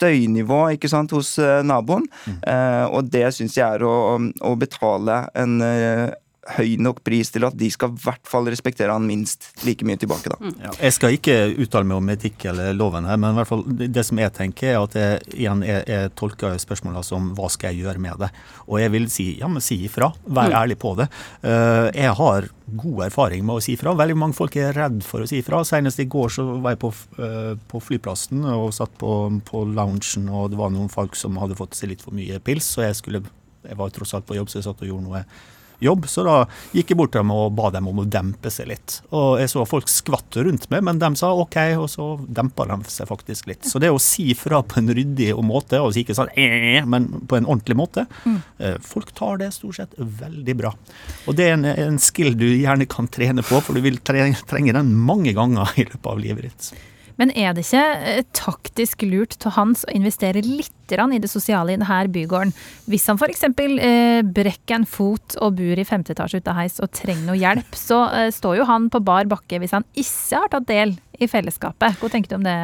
[0.00, 1.66] støynivå ikke sant, hos naboen.
[1.68, 2.40] naboen.
[2.48, 6.06] Eh, og det syns jeg er å, å betale en eh,
[6.56, 10.00] høy nok pris til at de skal i hvert fall respektere han minst like mye
[10.00, 10.52] tilbake, da.
[10.66, 13.64] Ja, jeg skal ikke uttale meg om etikk eller loven her, men i hvert fall
[13.80, 17.74] det, som jeg tenker, er at jeg, igjen, jeg, jeg tolker spørsmålet som hva skal
[17.74, 18.30] jeg gjøre med det?
[18.68, 20.10] Og jeg vil si ja, men si ifra.
[20.26, 21.08] Vær ærlig på det.
[21.44, 22.48] Uh, jeg har
[22.80, 23.94] god erfaring med å si ifra.
[23.98, 25.62] Veldig mange folk er redd for å si ifra.
[25.66, 29.14] Senest i går så var jeg på, uh, på flyplassen og satt på,
[29.46, 32.68] på loungen, og det var noen folk som hadde fått seg litt for mye pils,
[32.76, 33.24] så jeg skulle
[33.60, 35.24] jeg var tross alt på jobb, så jeg satt og gjorde noe
[35.84, 36.36] jobb, så da
[36.76, 39.00] gikk jeg bort til dem og ba dem om å dempe seg litt.
[39.16, 42.78] Og jeg så folk skvatt rundt meg, men de sa OK, og så dempa de
[42.92, 43.66] seg faktisk litt.
[43.68, 47.38] Så det å si fra på en ryddig måte, og ikke sånn eh, men på
[47.38, 48.06] en ordentlig måte,
[48.58, 50.74] eh, folk tar det stort sett veldig bra.
[51.26, 54.38] Og det er en, en skill du gjerne kan trene på, for du vil trenge,
[54.50, 56.72] trenge den mange ganger i løpet av livet ditt.
[57.18, 61.70] Men er det ikke eh, taktisk lurt til hans å investere litt i det sosiale
[61.70, 62.50] i denne bygården?
[62.90, 63.44] Hvis han f.eks.
[63.46, 67.38] Eh, brekker en fot og bor i femte etasje ute av heis og trenger noe
[67.38, 70.96] hjelp, så eh, står jo han på bar bakke hvis han ikke har tatt del
[71.20, 72.00] i fellesskapet.
[72.00, 72.58] Hva tenker du om det,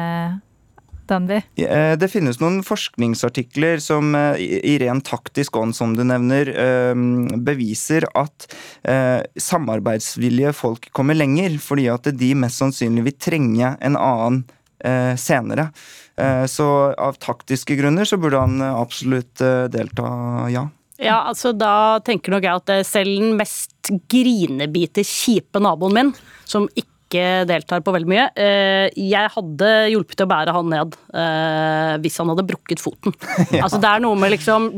[1.07, 1.39] Danby?
[1.57, 6.93] Eh, Det finnes noen forskningsartikler som eh, i ren taktisk ånd, som du nevner, eh,
[7.37, 8.47] beviser at
[8.83, 14.43] eh, samarbeidsvillige folk kommer lenger, fordi at de mest sannsynlig vil trenge en annen
[14.83, 15.69] eh, senere.
[16.17, 16.67] Eh, Så
[16.97, 19.37] av taktiske grunner så burde han absolutt
[19.71, 20.67] delta, ja.
[20.97, 26.65] Ja, altså da tenker nok jeg at selv den mest grinebite, kjipe naboen min, som
[26.73, 31.93] ikke deltar på veldig mye, eh, jeg hadde hjulpet til å bære han ned eh,
[32.03, 33.15] hvis han hadde brukket foten.
[33.67, 34.69] Altså det er noe med liksom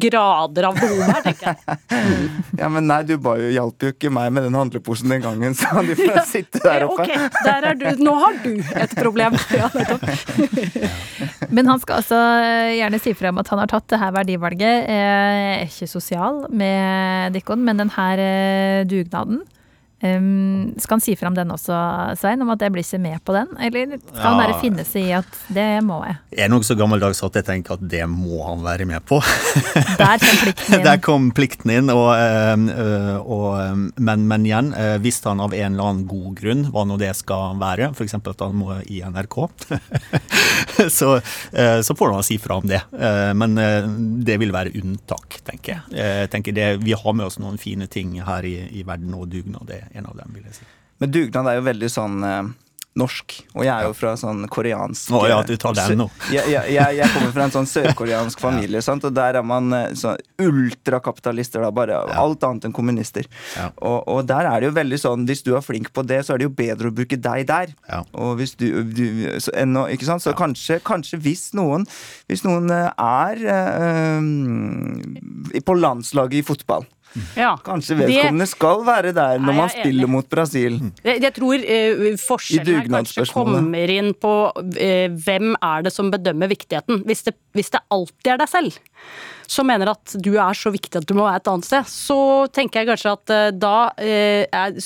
[0.00, 1.78] grader av behov her, tenker jeg.
[2.60, 5.56] Ja, men nei, du ba jo, hjalp jo ikke meg med den handleposen den gangen,
[5.58, 7.06] så du får sitte der oppe.
[7.06, 7.86] Ok, der er du.
[8.02, 9.36] Nå har du et problem.
[9.54, 9.68] Ja.
[11.54, 12.18] Men han skal altså
[12.74, 14.88] gjerne si fra om at han har tatt det her verdivalget.
[14.88, 19.42] Jeg Er ikke sosial med Dikkon, men den her eh, dugnaden
[19.98, 21.74] Um, skal han si fra om den også,
[22.20, 23.48] Svein, om at jeg blir ikke med på den?
[23.66, 26.14] Eller skal han bare finne seg i at det må jeg?
[26.36, 29.18] Jeg er nok så gammeldags at jeg tenker at det må han være med på.
[29.98, 30.84] Der kom plikten inn.
[30.88, 35.42] Der kom plikten inn, og, eh, eh, og, eh, men, men igjen, eh, hvis han
[35.42, 38.14] av en eller annen god grunn, hva nå det skal være, f.eks.
[38.20, 39.38] at han må i NRK,
[40.98, 41.16] så,
[41.52, 42.84] eh, så får han si fra om det.
[42.94, 43.58] Eh, Men
[44.24, 45.98] det vil være unntak, tenker jeg.
[45.98, 49.26] Jeg tenker det, vi har med oss noen fine ting her i, i verden, og
[49.32, 50.70] dugnad er en av dem, vil jeg si.
[50.98, 52.48] Men dugnad er jo veldig sånn eh,
[52.98, 56.06] norsk, og jeg er jo fra sånn koreansk Å ja, du tar den nå.
[56.34, 59.04] Jeg, jeg, jeg, kommer fra en sånn sørkoreansk familie, sant?
[59.06, 63.28] og der er man eh, sånn ultrakapitalister, da, bare alt annet enn kommunister.
[63.56, 63.68] Ja.
[63.76, 66.34] Og, og der er det jo veldig sånn, hvis du er flink på det, så
[66.34, 67.68] er det jo bedre å bruke deg der.
[67.88, 68.00] Ja.
[68.18, 69.06] Og hvis du, du
[69.42, 70.24] så, ennå, ikke sant?
[70.24, 71.86] Så kanskje, kanskje hvis noen
[72.28, 74.20] Hvis noen eh, er øh,
[75.64, 76.84] på landslaget i fotball
[77.38, 77.54] Ja.
[77.64, 80.12] Kanskje vedkommende skal være der når man spiller enig.
[80.12, 80.78] mot Brasil.
[81.04, 84.34] Jeg, jeg tror eh, forskjellen her kanskje kommer inn på
[84.76, 87.02] eh, hvem er det som bedømmer viktigheten.
[87.08, 88.78] Hvis det, hvis det alltid er deg selv
[89.48, 92.18] som mener at du er så viktig at du må være et annet sted, så
[92.54, 94.76] tenker jeg kanskje at eh, da eh, er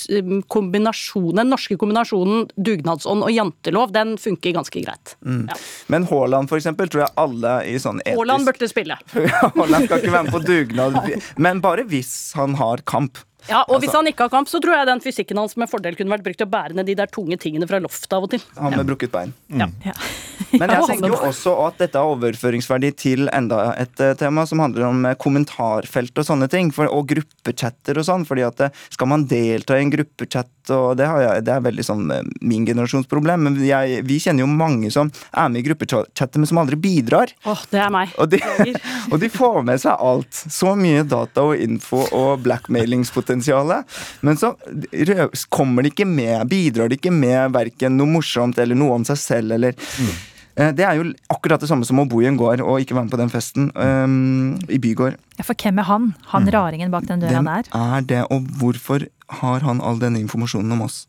[0.52, 5.16] kombinasjonen, den norske kombinasjonen dugnadsånd og jantelov, den funker ganske greit.
[5.26, 5.58] Ja.
[5.92, 8.98] Men Haaland for eksempel, tror jeg alle i sånn etisk Haaland burde spille.
[9.58, 11.02] Haaland skal ikke være med på dugnad,
[11.42, 13.20] men bare hvis han har kamp.
[13.48, 15.68] Ja, og hvis Altså- han ikke har kamp, så tror jeg den fysikken hans med
[15.70, 18.22] fordel kunne vært brukt til å bære ned de der tunge tingene fra loftet av
[18.22, 18.42] og til.
[18.58, 19.32] Han med brukket bein.
[19.48, 19.66] Ja.
[20.52, 24.60] Men jeg tenker jo også at dette har overføringsverdi til enda et eh, tema som
[24.60, 26.70] handler om eh, kommentarfelt og sånne ting.
[26.74, 28.26] For, og gruppechatter og sånn.
[28.28, 31.64] fordi at eh, skal man delta i en gruppechat, og det, har jeg, det er
[31.64, 35.66] veldig sånn min generasjons problem, men jeg, vi kjenner jo mange som er med i
[35.66, 37.32] gruppechatter, men som aldri bidrar.
[37.48, 38.12] Åh, det er meg.
[38.22, 38.38] Og de,
[39.12, 40.30] og de får med seg alt.
[40.52, 43.31] Så mye data og info og blackmailingspotensial.
[44.26, 44.52] Men så
[45.48, 49.20] kommer de ikke med, bidrar de ikke med verken noe morsomt eller noe om seg
[49.20, 50.12] selv eller mm.
[50.52, 53.06] Det er jo akkurat det samme som å bo i en gård og ikke være
[53.06, 55.16] med på den festen um, i bygård.
[55.38, 56.10] Ja, for hvem er han?
[56.28, 57.70] Han raringen bak den døra Hvem der?
[57.72, 59.06] er det, og hvorfor
[59.40, 61.06] har han all denne informasjonen om oss?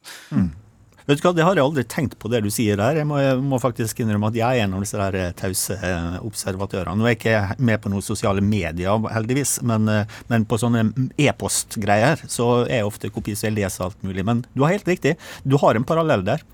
[1.06, 3.02] Vet du hva, Det har jeg aldri tenkt på det du sier der.
[3.02, 5.76] Jeg må, jeg må faktisk innrømme at jeg er en av disse der eh, tause
[5.76, 6.96] eh, observatørene.
[7.00, 10.86] Nå er jeg ikke med på noen sosiale medier, heldigvis, men, eh, men på sånne
[11.20, 14.24] e-postgreier så er jeg ofte kopi, så jeg leser alt mulig.
[14.28, 16.46] Men du har helt riktig, du har en parallell der.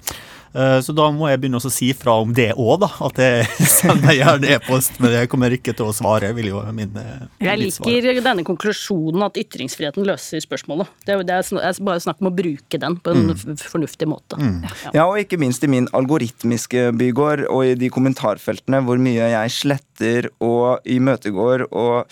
[0.53, 2.89] Eh, Så da må jeg begynne å si fra om det òg, da.
[3.05, 3.45] At jeg
[3.79, 6.31] sender gjerne e-post, men jeg kommer ikke til å svare.
[6.37, 10.89] vil jo min, eh, Jeg liker denne konklusjonen at ytringsfriheten løser spørsmålet.
[11.05, 13.55] Det er, det er bare snakk om å bruke den på en mm.
[13.61, 14.39] fornuftig måte.
[14.39, 14.73] Ja.
[14.93, 19.55] Ja, og ikke minst i min algoritmiske bygård og i de kommentarfeltene hvor mye jeg
[19.55, 22.09] sletter og imøtegår og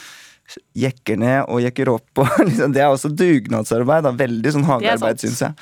[0.77, 2.21] jekker ned og jekker opp.
[2.23, 4.05] Og liksom, det er også dugnadsarbeid.
[4.07, 4.13] Da.
[4.17, 5.53] Veldig sånn hagearbeid, syns jeg.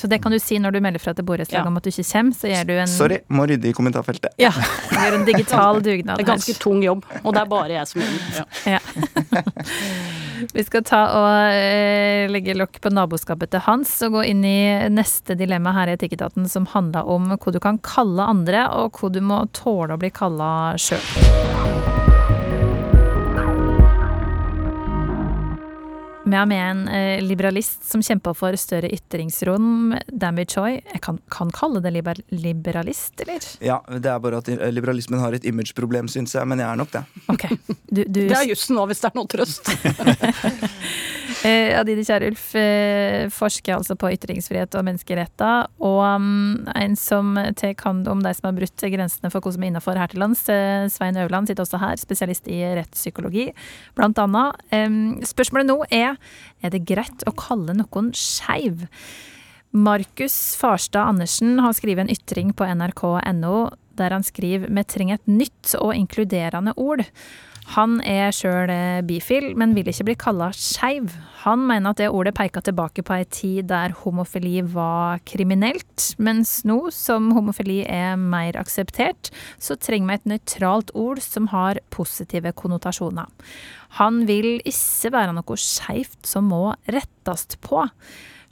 [0.00, 1.68] Så det kan du si når du melder fra til borettslaget Ja.
[1.70, 4.36] om at du ikke kommer, så gjør du en, Sorry, må rydde i kommentarfeltet.
[4.42, 4.52] Ja,
[4.92, 8.02] gjør en digital dugnad Det er ganske tung jobb, og det er bare jeg som
[8.02, 8.30] gjør den.
[8.38, 8.78] Ja.
[8.78, 9.42] Ja.
[10.52, 14.56] Vi skal ta og eh, legge lokk på naboskapet til Hans og gå inn i
[14.90, 19.12] neste dilemma her i Etikketaten, som handla om hva du kan kalle andre, og hva
[19.14, 21.91] du må tåle å bli kalla sjøl.
[26.32, 30.78] Vi meg med en eh, liberalist som kjemper for større ytringsrom, Damby Choi.
[30.80, 33.44] Jeg kan, kan kalle det liber liberalist, eller?
[33.60, 36.94] Ja, det er bare at liberalismen har et imageproblem, syns jeg, men jeg er nok
[36.94, 37.04] det.
[37.34, 37.44] Ok.
[37.84, 39.68] Du, du, Det er jussen nå, hvis det er noe trøst.
[41.42, 47.74] Eh, Adide Kierulf eh, forsker altså på ytringsfrihet og menneskeretter, og um, en som tar
[47.82, 50.44] hand om de som har brutt grensene for hva som er innafor her til lands,
[50.52, 53.48] eh, Svein Øverland, sitter også her, spesialist i rettspsykologi,
[53.98, 54.62] blant annet.
[55.26, 56.14] Spørsmålet nå er
[56.62, 58.86] er det greit å kalle noen skeiv.
[59.72, 65.30] Markus Farstad Andersen har skrevet en ytring på nrk.no der han skriver vi trenger et
[65.30, 67.02] nytt og inkluderende ord.
[67.72, 68.70] Han er sjøl
[69.06, 71.12] bifil, men vil ikke bli kalla skeiv.
[71.44, 76.60] Han mener at det ordet peker tilbake på ei tid der homofili var kriminelt, mens
[76.68, 79.30] nå som homofili er mer akseptert,
[79.62, 83.30] så trenger vi et nøytralt ord som har positive konnotasjoner.
[83.98, 87.86] Han vil ikke være noe skeivt som må rettes på.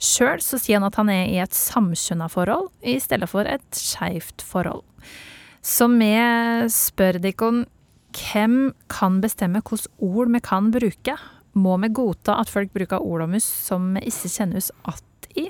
[0.01, 4.41] Sjøl sier han at han er i et samkjønna forhold i stedet for et skeivt
[4.41, 4.81] forhold.
[5.61, 6.15] Så vi
[6.73, 7.51] spør dere
[8.15, 11.15] hvem kan bestemme hvilke ord vi kan bruke?
[11.53, 15.31] Må vi godta at folk bruker ord om oss som vi ikke kjenner oss att
[15.35, 15.49] i?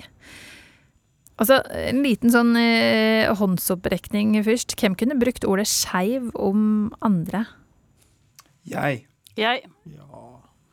[1.42, 4.76] Altså, En liten sånn eh, håndsopprekning først.
[4.78, 7.48] Hvem kunne brukt ordet skeiv om andre?
[8.70, 9.06] Jeg.
[9.40, 9.66] Jeg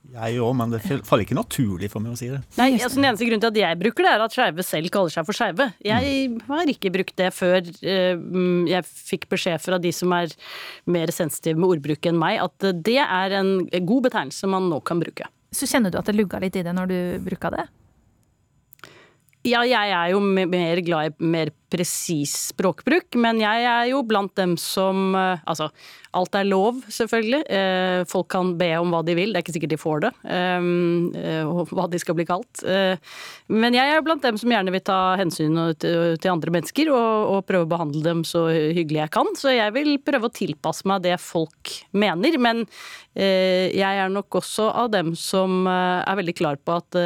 [0.09, 2.38] Jeg òg, men det faller ikke naturlig for meg å si det.
[2.57, 5.12] Nei, altså Den eneste grunnen til at jeg bruker det, er at skeive selv kaller
[5.12, 5.66] seg for skeive.
[5.85, 8.23] Jeg har ikke brukt det før eh,
[8.73, 10.33] jeg fikk beskjed fra de som er
[10.88, 15.03] mer sensitive med ordbruk enn meg, at det er en god betegnelse man nå kan
[15.03, 15.29] bruke.
[15.53, 17.68] Så kjenner du at det lugga litt i det når du bruker det?
[19.47, 24.35] Ja, jeg er jo mer glad i mer presis språkbruk, men jeg er jo blant
[24.38, 25.68] dem som eh, Altså,
[26.16, 27.40] alt er lov, selvfølgelig.
[27.52, 30.11] Eh, folk kan be om hva de vil, det er ikke sikkert de får det.
[30.35, 32.62] Eh, og hva de skal bli kalt.
[33.48, 37.46] Men jeg er blant dem som gjerne vil ta hensyn til andre mennesker og, og
[37.48, 39.33] prøve å behandle dem så hyggelig jeg kan.
[39.38, 42.37] Så jeg vil prøve å tilpasse meg det folk mener.
[42.40, 42.64] Men
[43.18, 47.00] jeg er nok også av dem som er veldig klar på at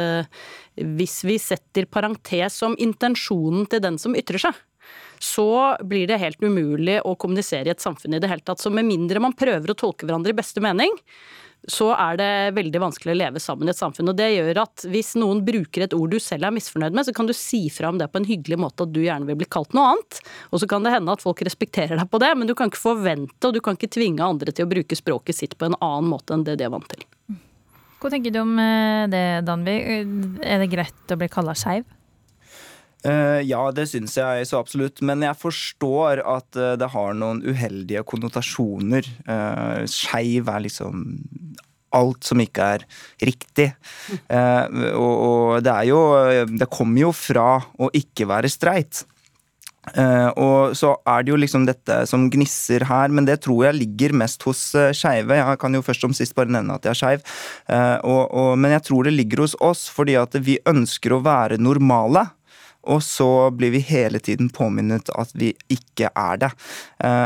[0.75, 4.61] hvis vi setter parentes om intensjonen til den som ytrer seg,
[5.23, 8.59] så blir det helt umulig å kommunisere i et samfunn i det hele tatt.
[8.59, 10.91] Så med mindre man prøver å tolke hverandre i beste mening,
[11.71, 14.09] så er det veldig vanskelig å leve sammen i et samfunn.
[14.11, 17.15] Og det gjør at hvis noen bruker et ord du selv er misfornøyd med, så
[17.15, 19.47] kan du si fra om det på en hyggelig måte at du gjerne vil bli
[19.47, 20.19] kalt noe annet.
[20.51, 22.83] Og så kan det hende at folk respekterer deg på det, men du kan ikke
[22.83, 26.11] forvente og du kan ikke tvinge andre til å bruke språket sitt på en annen
[26.11, 27.07] måte enn det de er vant til.
[28.03, 29.73] Hva tenker du om eh, det, Danby?
[30.43, 31.85] Er det greit å bli kalla skeiv?
[33.03, 34.99] Uh, ja, det syns jeg så absolutt.
[35.07, 39.07] Men jeg forstår at det har noen uheldige konnotasjoner.
[39.27, 41.05] Uh, Skeiv er liksom
[41.95, 42.85] alt som ikke er
[43.21, 43.69] riktig.
[44.33, 45.99] Og, og, det er jo
[46.49, 49.03] Det kommer jo fra å ikke være streit.
[49.83, 53.79] Uh, og så er det jo liksom dette som gnisser her, men det tror jeg
[53.81, 55.35] ligger mest hos uh, skeive.
[55.35, 57.25] Jeg kan jo først som sist bare nevne at jeg er skeiv,
[57.67, 62.29] uh, men jeg tror det ligger hos oss fordi at vi ønsker å være normale.
[62.83, 66.49] Og så blir vi hele tiden påminnet at vi ikke er det.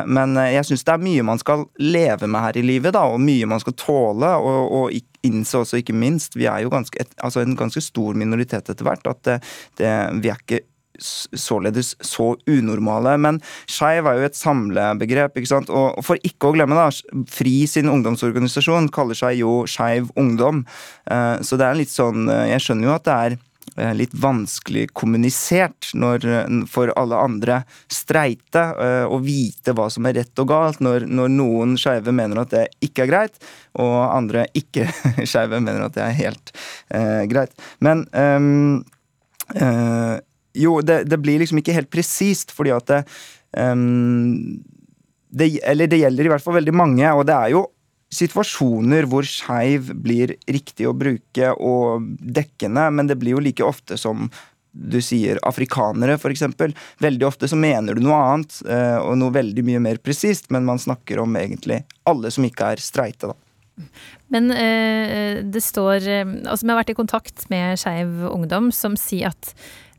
[0.05, 3.23] Men jeg syns det er mye man skal leve med her i livet, da, og
[3.25, 4.29] mye man skal tåle.
[4.37, 8.13] Og, og innse også, ikke minst, vi er jo ganske, et, altså en ganske stor
[8.21, 9.39] minoritet etter hvert, at det,
[9.81, 10.61] det, vi er ikke
[10.99, 13.15] således så unormale.
[13.21, 15.37] Men skeiv er jo et samlebegrep.
[15.37, 15.71] ikke sant?
[15.73, 16.89] Og for ikke å glemme, da,
[17.31, 20.63] FRI sin ungdomsorganisasjon kaller seg jo Skeiv Ungdom.
[21.09, 23.37] Eh, så det er litt sånn eh, Jeg skjønner jo at det er
[23.77, 26.25] eh, litt vanskelig kommunisert når,
[26.71, 28.63] for alle andre streite
[29.07, 32.65] å vite hva som er rett og galt, når, når noen skeive mener at det
[32.85, 33.41] ikke er greit,
[33.77, 36.53] og andre ikke-skeive mener at det er helt
[36.93, 37.53] eh, greit.
[37.83, 38.83] Men um,
[39.55, 40.15] eh,
[40.57, 42.99] jo, det, det, blir liksom ikke helt presist, fordi at det,
[43.57, 44.59] um,
[45.29, 47.65] det, Eller det gjelder i hvert fall veldig mange, og det er jo
[48.13, 53.97] situasjoner hvor skeiv blir riktig å bruke og dekkende, men det blir jo like ofte
[53.99, 54.29] som
[54.77, 56.43] du sier afrikanere, f.eks.
[57.01, 60.67] Veldig ofte så mener du noe annet, eh, og noe veldig mye mer presist, men
[60.67, 63.37] man snakker om egentlig alle som ikke er streite, da.
[64.33, 68.95] Men eh, det står eh, Altså, vi har vært i kontakt med Skeiv Ungdom, som
[68.97, 69.51] sier at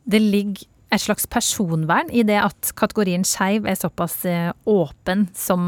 [0.08, 5.60] det ligger et slags personvern i det at kategorien skeiv er såpass eh, åpen som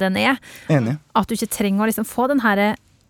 [0.00, 0.38] den er.
[0.72, 0.96] Enig.
[1.12, 2.62] At du ikke trenger å liksom få den her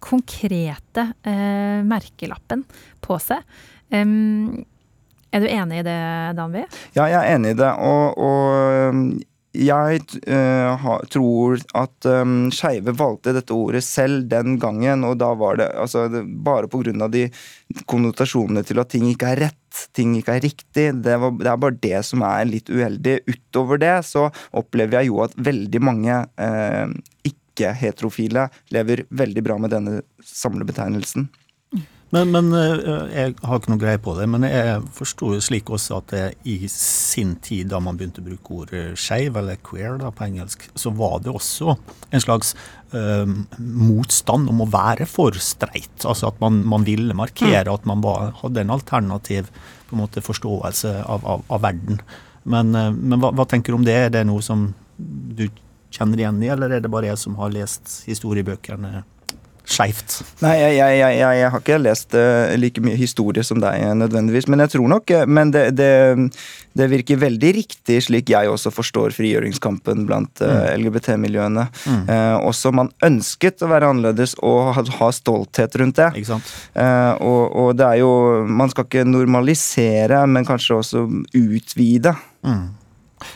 [0.03, 2.65] konkrete eh, merkelappen
[3.05, 3.47] på seg.
[3.95, 4.65] Um,
[5.33, 6.01] er du enig i det,
[6.39, 6.65] Danvi?
[6.97, 7.71] Ja, jeg er enig i det.
[7.87, 9.03] Og, og
[9.59, 15.59] jeg uh, tror at um, skeive valgte dette ordet selv den gangen, og da var
[15.59, 17.09] det altså det, bare pga.
[17.11, 17.27] de
[17.91, 20.87] konnotasjonene til at ting ikke er rett, ting ikke er riktig.
[21.03, 23.19] Det, var, det, er bare det som er litt uheldig.
[23.27, 26.95] Utover det så opplever jeg jo at veldig mange uh,
[27.27, 31.29] ikke-heterofile lever veldig bra med denne samlebetegnelsen.
[32.15, 34.27] Men, men, eh, jeg har ikke noe greie på det.
[34.33, 38.63] Men jeg forsto slik også at det i sin tid, da man begynte å bruke
[38.63, 42.55] ordet skeiv, eller queer da, på engelsk, så var det også en slags
[42.97, 45.93] øh, motstand om å være for streit.
[46.05, 47.75] Altså at man, man ville markere mm.
[47.75, 49.53] at man var, hadde en alternativ
[49.89, 52.01] på en måte, forståelse av, av, av verden.
[52.49, 54.01] Men, øh, men hva, hva, tenker du om det?
[54.07, 55.45] Er det noe som du
[55.93, 59.05] kjenner igjen i, eller er det bare jeg som har lest historiebøkene?
[59.69, 60.19] Skeivt?
[60.45, 64.49] Nei, jeg, jeg, jeg, jeg, har ikke lest uh, like mye historie som deg nødvendigvis,
[64.49, 65.91] men jeg tror nok uh, Men det, det,
[66.79, 70.71] det, virker veldig riktig, slik jeg også forstår frigjøringskampen blant uh.
[70.79, 71.69] LGBT-miljøene.
[71.89, 72.09] Mm.
[72.49, 76.09] også man ønsket å være annerledes og ha, ha stolthet rundt det.
[76.21, 76.51] Ikke sant?
[77.25, 78.11] Og, og, det er jo
[78.49, 81.05] Man skal ikke normalisere, men kanskje også
[81.37, 82.15] utvide.
[82.47, 82.78] Mm.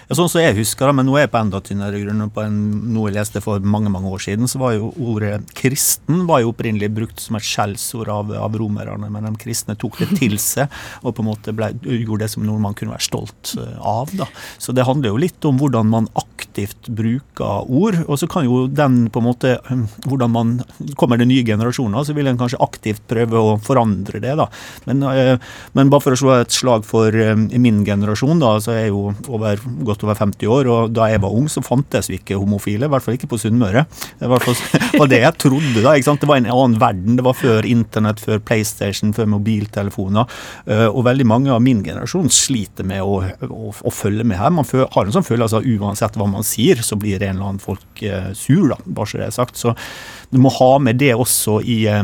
[0.09, 2.25] Ja, sånn som jeg husker det, men nå er jeg på enda tynnere grunn.
[2.35, 2.59] På en,
[2.95, 6.53] noe jeg leste for mange mange år siden, så var jo ordet kristen var jo
[6.53, 9.11] opprinnelig brukt som et skjellsord av, av romerne.
[9.13, 12.47] Men de kristne tok det til seg og på en måte ble, gjorde det som
[12.47, 14.13] noe man kunne være stolt eh, av.
[14.19, 14.29] Da.
[14.63, 18.03] Så det handler jo litt om hvordan man aktivt bruker ord.
[18.07, 20.55] Og så kan jo den på en måte hm, hvordan man
[20.99, 24.35] Kommer det nye generasjoner, så vil en kanskje aktivt prøve å forandre det.
[24.39, 24.49] da.
[24.89, 25.37] Men, eh,
[25.77, 28.93] men bare for å slå et slag for eh, min generasjon, da, så er jeg
[28.93, 32.39] jo over godt over 50 år, og da jeg var ung, så fantes vi ikke
[32.41, 32.87] homofile.
[32.87, 33.85] I hvert fall ikke på Sunnmøre.
[34.21, 34.47] Det var,
[35.11, 35.83] det jeg trodde.
[35.83, 36.23] da, ikke sant?
[36.23, 37.19] Det var en annen verden.
[37.19, 40.39] Det var før internett, før PlayStation, før mobiltelefoner.
[40.67, 44.55] Eh, og veldig mange av min generasjon sliter med å, å, å følge med her.
[44.55, 47.63] Man har en sånn følelse av uansett hva man sier, så blir en eller annen
[47.63, 49.61] folk eh, sur, da, bare så det er sagt.
[49.61, 49.77] Så
[50.33, 52.03] du må ha med det også i, eh,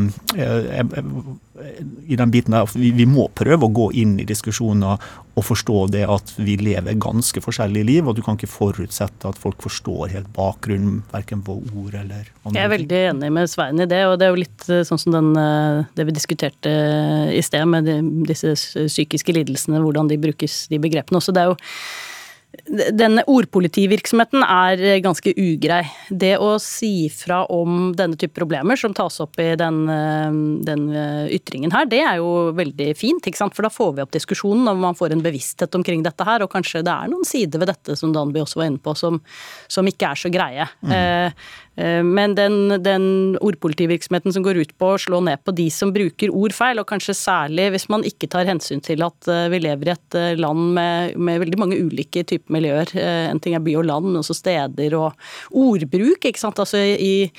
[2.07, 2.69] i den biten der.
[2.73, 5.01] Vi, vi må prøve å gå inn i diskusjoner
[5.39, 9.39] og forstå det at vi lever ganske forskjellige liv, og du kan ikke forutsette at
[9.39, 13.79] folk forstår helt bakgrunnen, verken på ord eller andre Jeg er veldig enig med Svein
[13.79, 16.75] i det, og det er jo litt eh, sånn som den, eh, det vi diskuterte
[17.31, 21.35] i sted med de, disse psykiske lidelsene, hvordan de brukes, de begrepene også.
[21.35, 21.59] Det er jo
[22.69, 25.83] denne ordpolitivirksomheten er ganske ugrei.
[26.09, 30.31] Det å si fra om denne type problemer som tas opp i den, eh,
[30.65, 33.21] den, eh, ytringen her, det er jo veldig fint.
[33.21, 33.53] ikke sant?
[33.53, 36.41] For da får vi opp diskusjonen og man får en bevissthet omkring dette her.
[36.41, 39.21] Og kanskje det er noen sider ved dette som Danby også var inne på, som,
[39.67, 40.67] som ikke er så greie.
[40.83, 40.91] Mm.
[40.91, 41.31] Eh, Eh,
[41.79, 43.05] men den, den,
[43.39, 46.89] ordpolitivirksomheten som går ut på å slå ned på de som bruker ord feil, og
[46.89, 50.39] kanskje særlig hvis man ikke tar hensyn til at eh, vi lever i et eh,
[50.39, 52.91] land med, med veldig mange ulike typer miljøer.
[52.99, 56.25] En ting er by og land, men også steder og ordbruk.
[56.25, 56.59] ikke sant?
[56.59, 57.29] Altså I,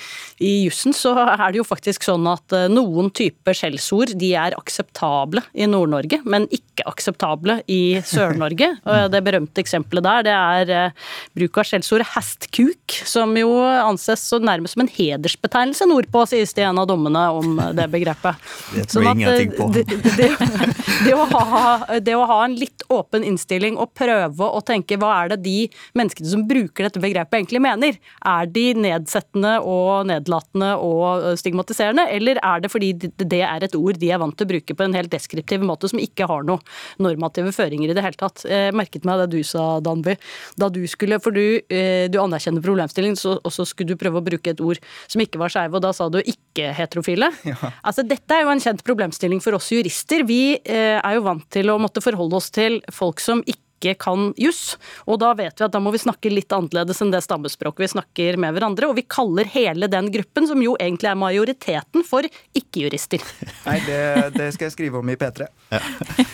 [0.41, 5.43] i jussen så er det jo faktisk sånn at noen typer skjellsord de er akseptable
[5.53, 8.73] i Nord-Norge, men ikke akseptable i Sør-Norge.
[9.11, 10.35] Det berømte eksempelet der det
[10.77, 11.07] er
[11.37, 16.63] bruk av skjellsordet hestkuk, som jo anses så nærmest som en hedersbetegnelse nordpå, sies det
[16.63, 18.51] i en av dommene om det begrepet.
[18.75, 19.69] Det tror jeg ingenting på.
[19.75, 20.29] Det, det,
[21.07, 25.13] det, å ha, det, å ha, en litt åpen innstilling og prøve å tenke hva
[25.23, 25.57] er det de
[25.99, 27.99] menneskene som bruker dette begrepet egentlig mener?
[28.27, 33.99] Er de nedsettende og nedlatende og stigmatiserende, eller er det fordi det er et ord
[34.01, 36.63] de er vant til å bruke på en helt deskriptiv måte som ikke har noe
[37.03, 38.47] normative føringer i det hele tatt?
[38.47, 40.17] Jeg merket meg det du sa, Danby.
[40.61, 44.25] Da du skulle, for du, eh, du anerkjenner problemstillingen, og så skulle du prøve å
[44.25, 47.31] bruke et ord som ikke var skeive, og da sa du ikke-heterofile.
[47.47, 47.73] Ja.
[47.87, 50.25] Altså, dette er jo en kjent problemstilling for oss jurister.
[50.29, 54.31] Vi eh, er jo vant til å måtte forholde oss til folk som ikke kan
[54.37, 54.77] juss.
[55.09, 57.91] Og da vet vi at da må vi snakke litt annerledes enn det stammespråket vi
[57.95, 58.91] snakker med hverandre.
[58.91, 63.25] Og vi kaller hele den gruppen, som jo egentlig er majoriteten, for ikke-jurister.
[63.65, 64.01] Nei, det,
[64.37, 65.49] det, skal jeg skrive om i P3.
[65.73, 65.83] Ja.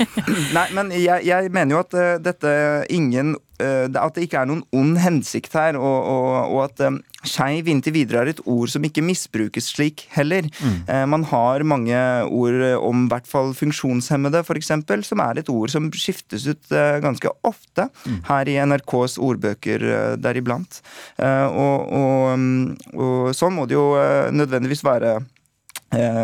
[0.59, 2.57] Nei, men jeg, jeg, mener jo at uh, dette
[2.91, 7.69] ingen At det ikke er noen ond hensikt her, og, og, og at um, skeiv
[7.71, 10.49] inntil videre er et ord som ikke misbrukes slik heller.
[10.61, 10.79] Mm.
[10.89, 14.73] Uh, man har mange ord om i hvert fall funksjonshemmede, f.eks.,
[15.09, 18.21] som er et ord som skiftes ut ganske ofte mm.
[18.29, 19.85] her i NRKs ordbøker
[20.21, 20.81] deriblant.
[21.19, 23.89] Og, og, um, og, sånn må det jo
[24.35, 25.36] nødvendigvis være Eh,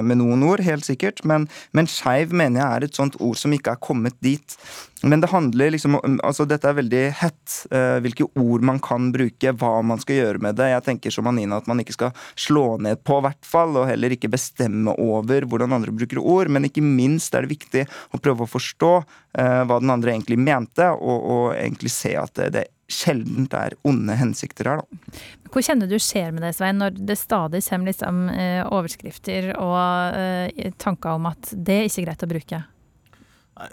[0.04, 3.54] med noen ord, helt sikkert, men, men skeiv mener jeg er et sånt ord som
[3.54, 4.56] ikke er kommet dit.
[5.02, 9.10] Men det handler liksom om altså Dette er veldig hett, uh, hvilke ord man kan
[9.14, 10.70] bruke, hva man skal gjøre med det.
[10.72, 14.14] Jeg tenker som Anina at man ikke skal slå ned på, hvert fall, og heller
[14.14, 16.52] ikke bestemme over hvordan andre bruker ord.
[16.52, 20.38] Men ikke minst er det viktig å prøve å forstå uh, hva den andre egentlig
[20.38, 25.18] mente, og, og egentlig se at det, det sjelden er onde hensikter her, da.
[25.52, 30.16] Hvor kjenner du skjer med det, Svein, når det stadig kommer liksom, eh, overskrifter og
[30.16, 32.62] eh, tanker om at det er ikke greit å bruke?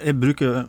[0.03, 0.67] Jeg bruker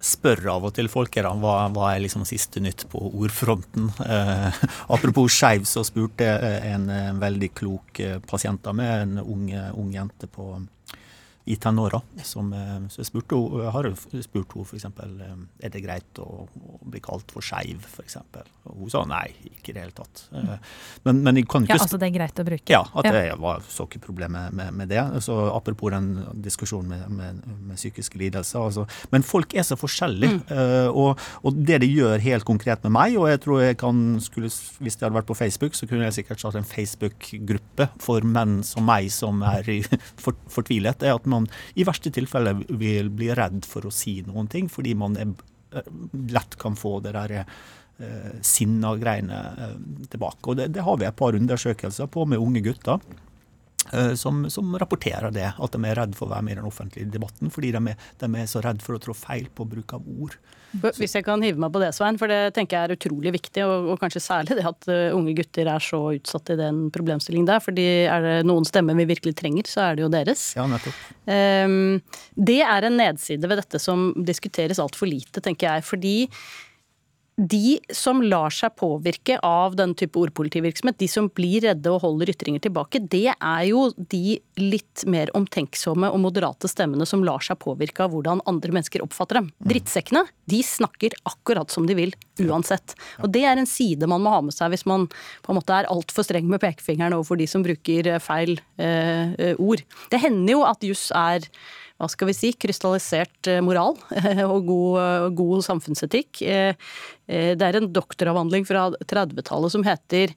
[0.00, 3.90] spør av og til folk her, hva, hva er liksom siste nytt på ordfronten.
[4.00, 4.60] Eh,
[4.96, 6.28] apropos skeiv, så spurte
[6.70, 8.00] en, en veldig klok
[8.30, 10.54] pasient av med en ung, ung jente på
[11.50, 12.00] i tenåra.
[12.22, 13.88] Som, eh, så jeg spurte, jeg har
[14.22, 14.84] spurt henne f.eks.
[14.86, 18.18] Eh, er det greit å, å bli kalt for skeiv, f.eks.
[18.70, 20.24] Og hun sa nei, ikke i det hele tatt.
[20.36, 20.52] Eh,
[21.08, 22.70] men, men jeg kan ikke Ja, Altså det er greit å bruke?
[22.70, 23.14] Ja, at ja.
[23.16, 25.02] det var så ikke problemet med, med, det.
[25.24, 26.10] Så Apropos den
[26.44, 28.60] diskusjonen med, med, med psykiske lidelser.
[28.62, 28.86] Altså.
[29.10, 30.42] Men folk er så forskjellige.
[30.46, 30.94] Mm.
[30.94, 34.50] Og, og, det de gjør helt konkret med meg, og jeg tror jeg kan skulle,
[34.80, 38.60] hvis det hadde vært på Facebook, så kunne jeg sikkert startet en Facebook-gruppe for menn
[38.66, 39.66] som meg som er
[40.24, 41.39] for, fortvilet, er at man
[41.74, 45.34] i verste tilfelle vil bli redd for å si noen ting, fordi man er,
[45.74, 45.90] eh,
[46.34, 49.74] lett kan få det der eh, sinna greiene eh,
[50.12, 50.50] tilbake.
[50.50, 53.00] Og det, det, har vi et par undersøkelser på med unge gutter.
[53.92, 56.70] eh, som, som, rapporterer det, at de er redd for å være med i den
[56.70, 59.94] offentlige debatten, fordi de er, de er så redd for å trå feil på bruk
[59.96, 60.36] av ord.
[60.70, 63.64] Hvis jeg kan hive meg på det, Svein, for det tenker jeg er utrolig viktig,
[63.66, 67.48] og, og kanskje særlig det at uh, unge gutter er så utsatt i den problemstillingen
[67.48, 67.62] der.
[67.64, 70.46] fordi er det noen stemmer vi virkelig trenger, så er det jo deres.
[70.58, 71.04] Ja, nettopp.
[71.26, 72.00] Um,
[72.38, 75.86] det er en nedside ved dette som diskuteres altfor lite, tenker jeg.
[75.86, 76.16] fordi
[77.40, 82.32] de som lar seg påvirke av den type ordpolitivirksomhet, de som blir redde og holder
[82.34, 87.60] ytringer tilbake, det er jo de litt mer omtenksomme og moderate stemmene som lar seg
[87.62, 89.50] påvirke av hvordan andre mennesker oppfatter dem.
[89.56, 89.70] Mm.
[89.72, 92.14] Drittsekkene, de snakker akkurat som de vil,
[92.44, 92.96] uansett.
[93.24, 95.08] Og det er en side man må ha med seg hvis man
[95.44, 99.60] på en måte er altfor streng med pekefingeren overfor de som bruker feil eh, eh
[99.60, 99.80] ord.
[100.12, 101.48] Det hender jo at juss er
[102.00, 103.98] hva skal vi si, krystallisert eh, moral
[104.54, 106.40] og god, eh, god samfunnsetikk.
[106.42, 106.92] Eh,
[107.28, 110.32] det er en doktoravhandling fra 30-tallet som heter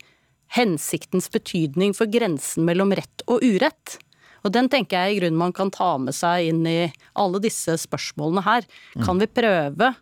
[0.53, 3.97] 'Hensiktens betydning for grensen mellom rett og urett'.
[4.43, 7.77] Og den tenker jeg i grunnen man kan ta med seg inn i alle disse
[7.79, 8.67] spørsmålene her.
[9.05, 9.93] Kan vi prøve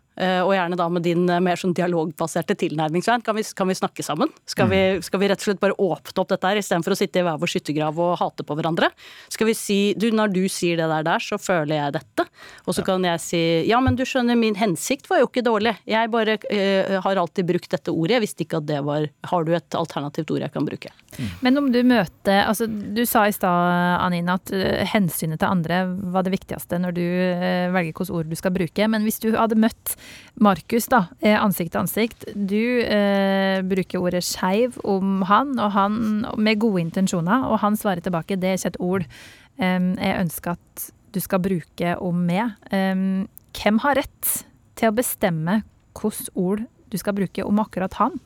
[0.44, 3.22] og gjerne da med din eh, mer sånn dialogbaserte tilnærming, Svein.
[3.24, 4.28] Kan, kan, vi snakke sammen?
[4.48, 5.04] Skal vi, mm.
[5.06, 7.40] skal vi, rett og slett bare åpne opp dette her, istedenfor å sitte i hver
[7.40, 8.90] vår skyttergrav og hate på hverandre?
[9.32, 12.26] Skal vi si du, når du sier det der der, så føler jeg dette.
[12.66, 12.88] Og så ja.
[12.90, 15.74] kan jeg si ja, men du skjønner, min hensikt var jo ikke dårlig.
[15.88, 18.18] Jeg bare uh, har alltid brukt dette ordet.
[18.18, 20.92] Jeg visste ikke at det var Har du et alternativt ord jeg kan bruke?
[21.16, 21.30] Mm.
[21.44, 25.82] Men om du møter Altså, du sa i stad, Anine, at uh, hensynet til andre
[26.12, 28.88] var det viktigste når du uh, velger hvilke ord du skal bruke.
[28.92, 29.96] Men hvis du hadde møtt
[30.42, 32.24] Markus, da, ansikt til ansikt.
[32.34, 36.00] Du eh, bruker ordet skeiv om han, og han
[36.40, 40.56] med gode intensjoner, og han svarer tilbake det er ikke et ord eh, jeg ønsker
[40.56, 42.56] at du skal bruke om meg.
[42.72, 43.06] Eh,
[43.52, 44.34] hvem har rett
[44.80, 48.16] til å bestemme hvilke ord du skal bruke om akkurat han?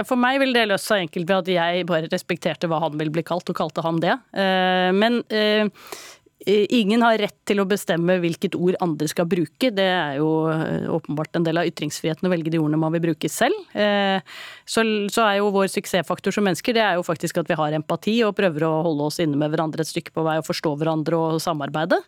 [0.00, 3.12] For meg vil det løse seg enkelt ved at jeg bare respekterte hva han ville
[3.12, 4.14] bli kalt, og kalte han det.
[4.32, 9.70] Eh, men eh, Eh, ingen har rett til å bestemme hvilket ord andre skal bruke.
[9.74, 13.04] Det er jo eh, åpenbart en del av ytringsfriheten å velge de ordene man vil
[13.10, 13.56] bruke selv.
[13.76, 14.22] Eh,
[14.64, 14.84] så,
[15.24, 18.36] er jo vår suksessfaktor som mennesker det er jo faktisk at vi har empati og
[18.38, 21.40] prøver å holde oss inne med hverandre et stykke på vei og forstå hverandre og
[21.42, 21.98] samarbeide.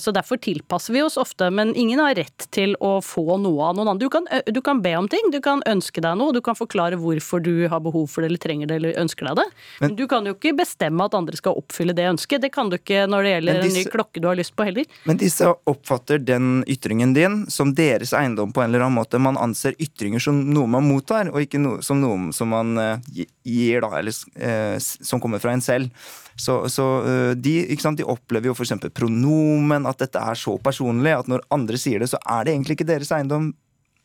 [0.00, 3.76] Så derfor tilpasser vi oss ofte, men ingen har rett til å få noe av
[3.78, 4.06] noen andre.
[4.06, 6.98] Du kan, du kan be om ting, du kan ønske deg noe, du kan forklare
[7.00, 9.48] hvorfor du har behov for det eller trenger det eller ønsker deg det.
[9.80, 12.44] Men, men du kan jo ikke bestemme at andre skal oppfylle det ønsket.
[12.44, 14.54] Det kan du ikke når det gjelder eller disse, en ny klokke du har lyst
[14.56, 14.86] på heller.
[15.08, 19.20] Men disse oppfatter den ytringen din som deres eiendom på en eller annen måte.
[19.22, 23.20] Man anser ytringer som noe man mottar, og ikke noe, som noe som man uh,
[23.44, 25.92] gir, da, eller uh, som kommer fra en selv.
[26.38, 28.76] Så, så uh, de, sant, de, opplever jo f.eks.
[28.94, 32.78] pronomen, at dette er så personlig at når andre sier det, så er det egentlig
[32.78, 33.52] ikke deres eiendom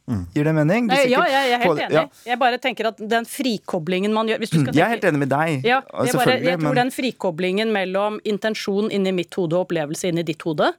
[0.04, 0.24] Mm.
[0.36, 0.88] Gir det mening?
[0.92, 1.96] Nei, ja, jeg er helt enig.
[1.96, 2.04] Ja.
[2.28, 5.64] Jeg bare tenker at den frikoblingen man gjør Jeg er helt enig med deg.
[5.64, 6.80] Ja, jeg, bare, jeg tror men...
[6.82, 10.74] den frikoblingen mellom intensjon inni mitt hode og opplevelse inni ditt hode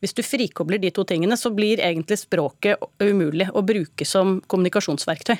[0.00, 5.36] hvis du frikobler de to tingene, så blir egentlig språket umulig å bruke som kommunikasjonsverktøy.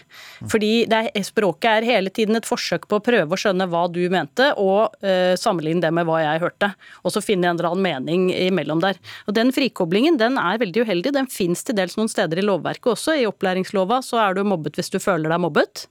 [0.53, 4.03] Fordi er, språket er hele tiden et forsøk på å prøve å skjønne hva du
[4.13, 6.73] mente, og uh, sammenligne det med hva jeg hørte.
[7.05, 9.01] Og så finne en eller annen mening imellom der.
[9.27, 11.15] Og Den frikoblingen den er veldig uheldig.
[11.17, 13.17] Den fins til dels noen steder i lovverket også.
[13.17, 15.87] I opplæringslova så er du mobbet hvis du føler deg mobbet.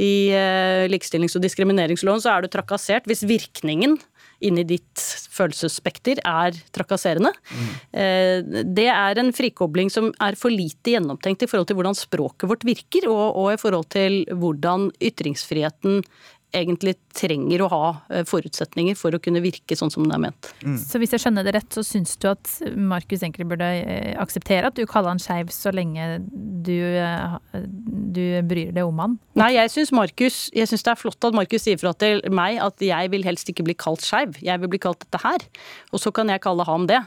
[0.00, 3.98] I uh, likestillings- og diskrimineringsloven så er du trakassert hvis virkningen
[4.44, 5.02] inni ditt
[5.34, 7.32] følelsesspekter er trakasserende.
[7.50, 8.48] Mm.
[8.74, 12.66] Det er en frikobling som er for lite gjennomtenkt i forhold til hvordan språket vårt
[12.66, 16.02] virker, og, og i forhold til hvordan ytringsfriheten
[16.56, 17.82] egentlig trenger å ha
[18.12, 20.50] eh, forutsetninger for å kunne virke sånn som den er ment.
[20.62, 20.78] Mm.
[20.80, 24.70] Så hvis jeg skjønner det rett, så syns du at Markus egentlig burde eh, akseptere
[24.70, 26.06] at du kaller han skeiv så lenge
[26.64, 29.18] du, eh, du, bryr deg om han?
[29.38, 32.58] Nei, jeg syns Markus Jeg syns det er flott at Markus sier fra til meg
[32.64, 34.40] at jeg vil helst ikke bli kalt skeiv.
[34.42, 35.44] Jeg vil bli kalt dette her.
[35.92, 36.98] Og så kan jeg kalle ham det.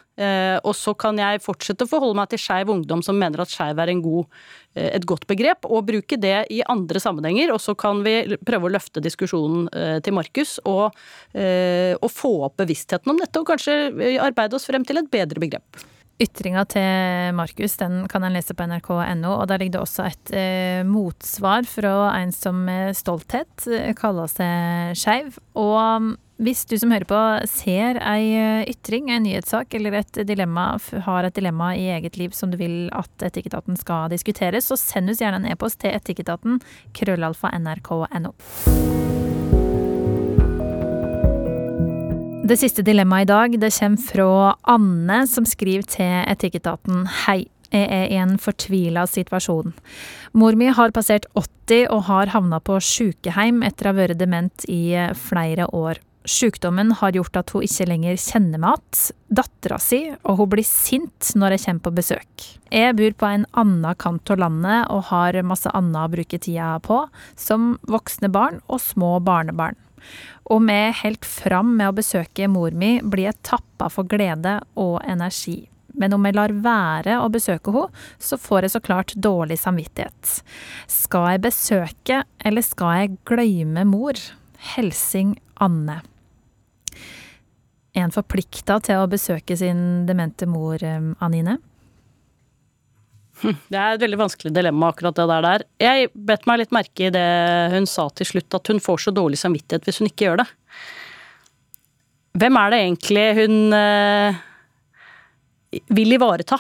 [0.68, 3.80] Og så kan jeg fortsette å forholde meg til skeiv ungdom som mener at skeiv
[3.82, 4.42] er en god
[4.76, 7.54] et godt begrep, og bruke det i andre sammenhenger.
[7.54, 10.98] Og så kan vi prøve å løfte diskusjonen eh, til Markus og,
[11.36, 15.44] eh, og få opp bevisstheten om dette, og kanskje arbeide oss frem til et bedre
[15.44, 15.84] begrep.
[16.22, 20.34] Ytringa til Markus den kan en lese på nrk.no, og der ligger det også et
[20.38, 23.66] eh, motsvar fra en som med stolthet
[23.98, 25.40] kaller seg skeiv.
[25.58, 27.20] Og hvis du som hører på
[27.50, 30.74] ser ei eh, ytring, en nyhetssak eller et dilemma,
[31.06, 35.14] har et dilemma i eget liv som du vil at Etikketaten skal diskutere, så send
[35.14, 36.58] oss gjerne en e-post til etikketaten
[36.98, 38.34] krøllalfa nrk.no.
[42.50, 44.34] Det siste dilemmaet i dag det kommer fra
[44.74, 47.44] Anne, som skriver til Etikketaten Hei.
[47.72, 49.72] Jeg er i en fortvila situasjon.
[50.36, 54.66] Mor mi har passert 80 og har havna på sjukeheim etter å ha vært dement
[54.68, 56.02] i flere år.
[56.28, 60.68] Sykdommen har gjort at hun ikke lenger kjenner meg igjen, dattera si, og hun blir
[60.68, 62.44] sint når jeg kommer på besøk.
[62.70, 66.76] Jeg bor på en annen kant av landet og har masse annet å bruke tida
[66.84, 67.00] på,
[67.40, 69.80] som voksne barn og små barnebarn.
[70.52, 75.00] Og med helt fram med å besøke mor mi, blir jeg tappa for glede og
[75.08, 75.64] energi.
[75.98, 80.38] Men om jeg lar være å besøke henne, så får jeg så klart dårlig samvittighet.
[80.92, 84.22] Skal jeg besøke, eller skal jeg glemme mor?
[84.76, 86.02] Helsing Anne.
[87.98, 91.58] En forplikta til å besøke sin demente mor, eh, Anine?
[93.42, 95.64] Det er et veldig vanskelig dilemma, akkurat det der.
[95.82, 97.28] Jeg bet meg litt merke i det
[97.74, 100.48] hun sa til slutt, at hun får så dårlig samvittighet hvis hun ikke gjør det.
[102.42, 104.44] Hvem er det egentlig hun eh,
[105.92, 106.60] vil ivareta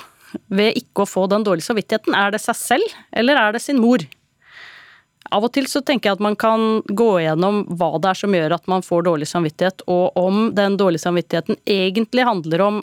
[0.51, 2.17] ved ikke å få den dårlige samvittigheten?
[2.17, 4.03] Er det seg selv, eller er det sin mor?
[5.32, 8.34] Av og til så tenker jeg at man kan gå gjennom hva det er som
[8.36, 12.82] gjør at man får dårlig samvittighet, og om den dårlige samvittigheten egentlig handler om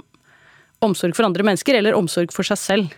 [0.84, 2.96] omsorg for andre mennesker, eller omsorg for seg selv.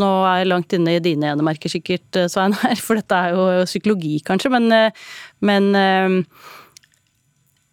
[0.00, 3.34] Nå er jeg langt inne i dine enemerker sikkert, eh, Svein her, for dette er
[3.34, 5.04] jo psykologi kanskje, men, eh,
[5.46, 6.20] men eh,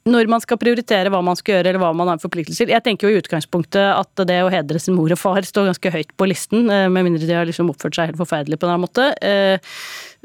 [0.09, 3.07] når man skal prioritere hva man skal gjøre eller hva man har forpliktelser Jeg tenker
[3.07, 6.27] jo i utgangspunktet at det å hedre sin mor og far står ganske høyt på
[6.29, 9.69] listen, med mindre de har liksom oppført seg helt forferdelig på en eller annen måte.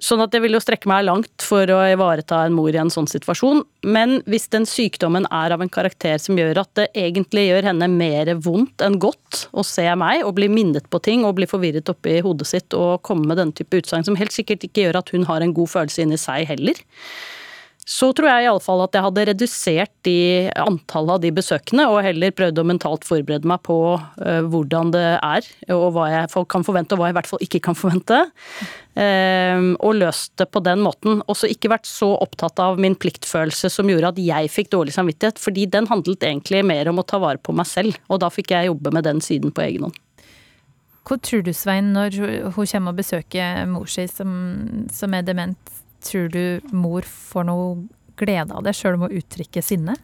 [0.03, 2.93] Sånn at jeg vil jo strekke meg langt for å ivareta en mor i en
[2.93, 3.63] sånn situasjon.
[3.89, 7.89] Men hvis den sykdommen er av en karakter som gjør at det egentlig gjør henne
[7.93, 11.89] mer vondt enn godt å se meg og bli minnet på ting og bli forvirret
[11.93, 15.13] oppi hodet sitt og komme med denne type utsagn som helt sikkert ikke gjør at
[15.17, 16.85] hun har en god følelse inni seg heller,
[17.87, 20.19] så tror jeg iallfall at jeg hadde redusert de
[20.59, 25.05] antallet av de besøkene, og heller prøvd å mentalt forberede meg på uh, hvordan det
[25.15, 28.19] er, og hva jeg kan forvente, og hva jeg i hvert fall ikke kan forvente.
[28.97, 31.21] Um, og løst det på den måten.
[31.31, 35.39] Også ikke vært så opptatt av min pliktfølelse som gjorde at jeg fikk dårlig samvittighet,
[35.39, 38.57] fordi den handlet egentlig mer om å ta vare på meg selv, og da fikk
[38.57, 40.03] jeg jobbe med den siden på egen hånd.
[41.07, 42.19] Hva tror du, Svein, når
[42.51, 44.33] hun kommer og besøker mor si som,
[44.91, 45.77] som er dement?
[46.07, 47.71] Tror du mor får noe
[48.17, 49.97] glede av det, sjøl om hun uttrykker sinne?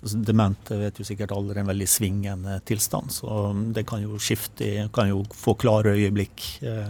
[0.00, 4.16] Altså, demente vet jo sikkert alle er en veldig svingende tilstand, så det kan jo
[4.22, 6.46] skifte, kan jo få klare øyeblikk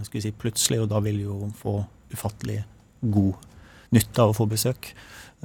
[0.07, 1.81] skulle si, plutselig, og da vil jo få
[2.15, 2.61] ufattelig
[3.01, 3.49] god
[3.97, 4.93] nytte av å få besøk.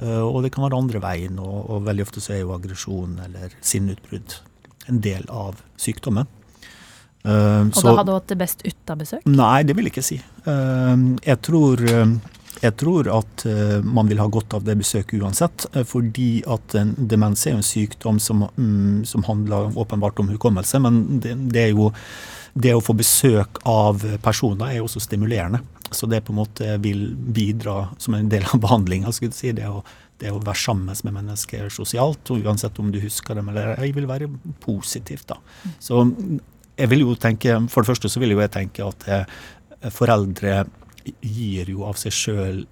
[0.02, 3.18] Eh, og det kan være andre veien, og, og veldig ofte så er jo aggresjon
[3.26, 4.38] eller sinneutbrudd
[4.90, 6.28] en del av sykdommen.
[7.26, 9.24] Uh, og så, da hadde hun hatt det best uten besøk?
[9.26, 10.20] Nei, det vil jeg ikke si.
[10.46, 11.82] Uh, jeg tror
[12.66, 16.76] jeg tror at uh, man vil ha godt av det besøket uansett, uh, fordi at
[16.78, 20.80] en demens er jo en sykdom som, um, som handler åpenbart om hukommelse.
[20.82, 21.90] Men det, det, jo,
[22.54, 25.62] det, å få besøk av personer er jo også stimulerende.
[25.90, 29.12] Så det på en måte vil bidra som en del av behandlinga.
[29.14, 29.52] Si.
[29.54, 29.68] Det,
[30.18, 33.92] det, å være sammen med mennesker sosialt, og uansett om du husker dem eller ei,
[33.94, 34.30] vil være
[34.64, 35.28] positivt.
[35.30, 35.38] da.
[35.78, 36.02] Så
[36.76, 39.38] jeg vil jo tenke, For det første så vil jo jeg tenke at eh,
[39.92, 40.64] foreldre
[41.20, 42.62] gir jo av seg sjøl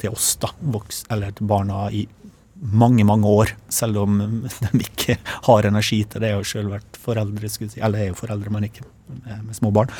[0.00, 2.06] til oss, da, voks, eller til barna, i
[2.54, 3.52] mange, mange år.
[3.68, 4.22] Selv om
[4.64, 5.18] de ikke
[5.48, 6.32] har energi til det.
[6.32, 9.60] Jeg har sjøl vært foreldre, si, eller jeg er jo foreldre, men ikke med, med
[9.60, 9.92] små barn.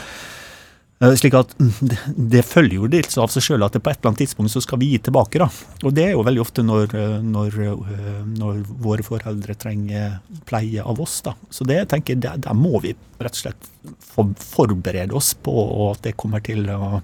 [1.03, 3.99] Eh, slik at det, det følger jo litt av seg sjøl at det på et
[3.99, 5.43] eller annet tidspunkt så skal vi gi tilbake.
[5.43, 5.49] da.
[5.82, 10.18] Og det er jo veldig ofte når, eh, når, eh, når våre foreldre trenger
[10.49, 11.20] pleie av oss.
[11.26, 11.35] da.
[11.51, 13.70] Så det tenker jeg, der må vi rett og slett
[14.14, 15.55] forberede oss på
[15.91, 17.03] at det kommer til å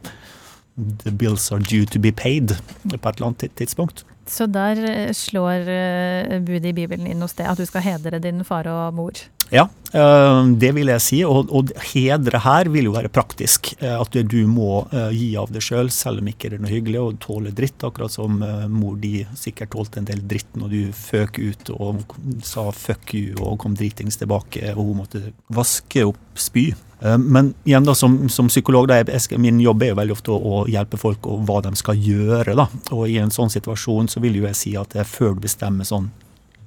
[1.05, 2.57] the bills are due to be paid
[2.91, 4.05] på et eller annet tidspunkt.
[4.31, 8.21] Så der eh, slår eh, budet i Bibelen inn hos det, at du skal hedre
[8.23, 9.25] din far og mor?
[9.51, 11.21] Ja, eh, det vil jeg si.
[11.27, 13.73] Og, og hedre her vil jo være praktisk.
[13.81, 14.85] At du må
[15.15, 17.83] gi av deg sjøl, selv, selv om ikke det er noe hyggelig, og tåle dritt.
[17.87, 18.39] Akkurat som
[18.73, 22.05] mor di sikkert tålte en del dritt når du føk ut og
[22.47, 25.25] sa fuck you og kom dritings tilbake, og hun måtte
[25.55, 26.71] vaske opp spy.
[27.01, 30.35] Eh, men igjen da, som, som psykolog, da, jeg, min jobb er jo veldig ofte
[30.35, 32.57] å, å, hjelpe folk og hva de skal gjøre.
[32.59, 32.69] da.
[32.97, 36.11] Og i en sånn situasjon så vil jo jeg si at før du bestemmer sånn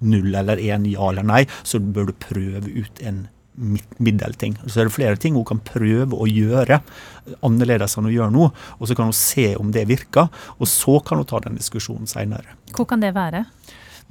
[0.04, 3.26] null eller én, ja eller nei, så bør du prøve ut en
[4.02, 4.58] middelting.
[4.66, 6.80] Så er det flere ting hun kan prøve å gjøre
[7.46, 8.50] annerledes enn hun gjør nå.
[8.80, 12.10] Og så kan hun se om det virker, og så kan hun ta den diskusjonen
[12.10, 12.58] seinere.
[12.74, 13.46] Hvor kan det være?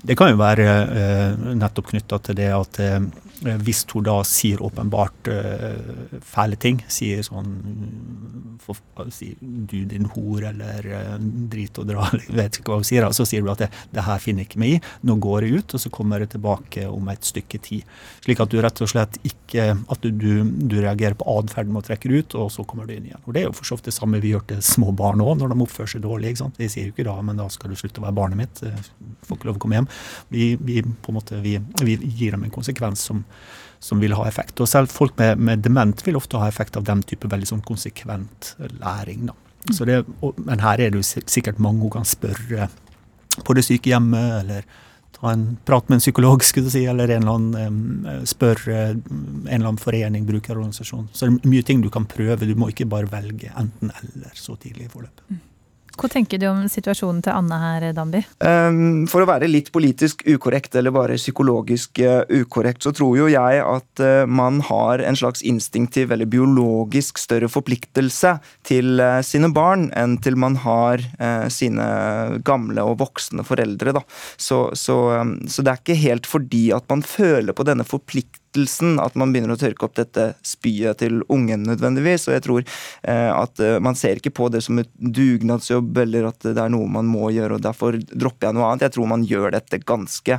[0.03, 2.99] Det kan jo være eh, nettopp knytta til det at eh,
[3.43, 7.53] hvis hun da sier åpenbart eh, fæle ting, sier sånn
[8.63, 8.79] for,
[9.11, 11.17] si, du din hor eller uh,
[11.51, 12.05] drit og dra,
[12.39, 14.63] vet ikke hva hun sier, så sier du at det, det her finner jeg ikke
[14.63, 17.97] meg i, nå går jeg ut, og så kommer jeg tilbake om et stykke tid.
[18.23, 21.89] Slik at du rett og slett ikke at du, du, reagerer på atferden med å
[21.89, 23.23] trekke ut, og så kommer du inn igjen.
[23.27, 25.35] Og Det er jo for så vidt det samme vi gjør til små barn òg,
[25.41, 26.33] når de oppfører seg dårlig.
[26.33, 26.63] ikke sant?
[26.63, 28.91] Vi sier jo ikke da, men da skal du slutte å være barnet mitt, eh,
[29.27, 29.82] får ikke lov å komme hjem.
[30.33, 33.25] Vi, vi, på en måte, vi, vi gir dem en konsekvens som
[33.83, 34.61] som vil ha effekt.
[34.63, 37.65] Og selv folk med, med, dement vil ofte ha effekt av den type veldig sånn
[37.67, 39.27] konsekvent læring.
[39.75, 42.71] Så det, og, men her er det jo sikkert mange hun kan spørre
[43.43, 44.67] på det sykehjemmet, eller
[45.17, 49.03] ta en prat med en psykolog, skulle du si, eller en eller annen, spørre en
[49.49, 51.09] eller annen forening, brukerorganisasjon.
[51.11, 52.47] Så det er mye ting du kan prøve.
[52.47, 55.43] Du må ikke bare velge enten-eller så tidlig i forløpet.
[55.93, 58.23] Hva tenker du om situasjonen til Anne her, Damby?
[58.41, 63.29] Um, for å være litt politisk ukorrekt, eller bare psykologisk uh, ukorrekt, så tror jo
[63.31, 68.39] jeg at uh, man har en slags instinktiv eller biologisk større forpliktelse
[68.69, 71.03] til uh, sine barn enn til man har
[71.53, 71.85] sine
[72.47, 73.93] gamle og voksne foreldre.
[73.97, 74.03] Da.
[74.41, 78.42] Så, så, um, så det er ikke helt fordi at man føler på denne forpliktelsen
[78.53, 82.29] forpliktelsen at man begynner å tørke opp dette spyet til ungen nødvendigvis.
[82.29, 82.63] Og jeg tror
[83.03, 86.71] eh, at eh, man ser ikke på det som et dugnadsjobb eller at det er
[86.71, 88.87] noe man må gjøre, og derfor dropper jeg noe annet.
[88.87, 90.39] Jeg tror man gjør dette ganske,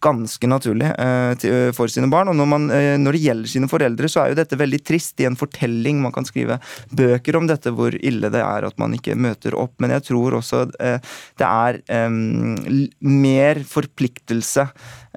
[0.00, 2.30] ganske naturlig eh, for sine barn.
[2.30, 2.68] Og når, man,
[3.00, 6.00] når, det gjelder sine foreldre, så er jo dette veldig trist i en fortelling.
[6.02, 9.76] Man kan skrive bøker om dette, hvor ille det er at man ikke møter opp.
[9.82, 11.80] Men jeg tror også det er
[13.00, 14.64] mer forpliktelse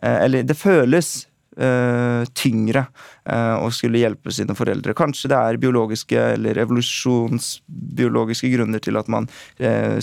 [0.04, 1.14] Eller det føles
[1.58, 2.86] uh, tyngre
[3.30, 4.96] uh, å skulle hjelpe sine foreldre.
[4.98, 9.30] Kanskje det er biologiske eller evolusjonsbiologiske grunner til at man
[9.62, 9.98] uh,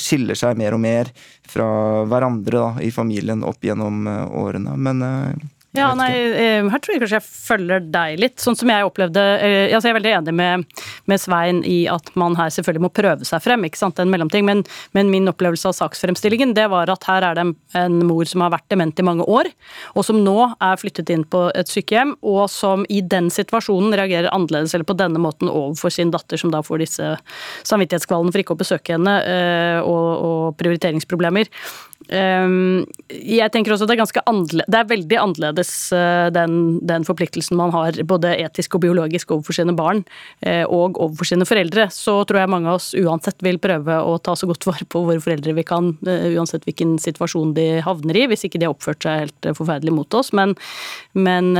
[0.00, 1.12] skiller seg mer og mer
[1.48, 1.68] fra
[2.08, 4.76] hverandre da, i familien opp gjennom årene.
[4.80, 5.04] Men
[5.78, 8.36] ja, nei, eh, her tror jeg kanskje jeg følger deg litt.
[8.42, 12.10] Sånn som jeg opplevde eh, altså Jeg er veldig enig med, med, Svein i at
[12.18, 14.46] man her selvfølgelig må prøve seg frem, ikke sant, en mellomting.
[14.48, 14.64] Men,
[14.96, 18.44] men, min opplevelse av saksfremstillingen det var at her er det en, en, mor som
[18.44, 19.50] har vært dement i mange år,
[19.94, 24.30] og som nå er flyttet inn på et sykehjem, og som i den situasjonen reagerer
[24.34, 27.12] annerledes eller på denne måten overfor sin datter, som da får disse
[27.68, 31.50] samvittighetskvalene for ikke å besøke henne, eh, og, og prioriteringsproblemer.
[32.08, 36.54] Ehm, jeg tenker også det er ganske annerledes, det er veldig annerledes eh, den,
[36.88, 40.04] den, forpliktelsen man har både etisk og biologisk overfor sine barn
[40.40, 41.88] eh, og overfor sine foreldre.
[41.92, 45.04] Så tror jeg mange av oss uansett vil prøve å ta så godt vare på
[45.08, 48.76] våre foreldre vi kan, eh, uansett hvilken situasjon de havner i, hvis ikke de har
[48.76, 50.32] oppført seg helt forferdelig mot oss.
[50.36, 50.56] Men,
[51.18, 51.52] men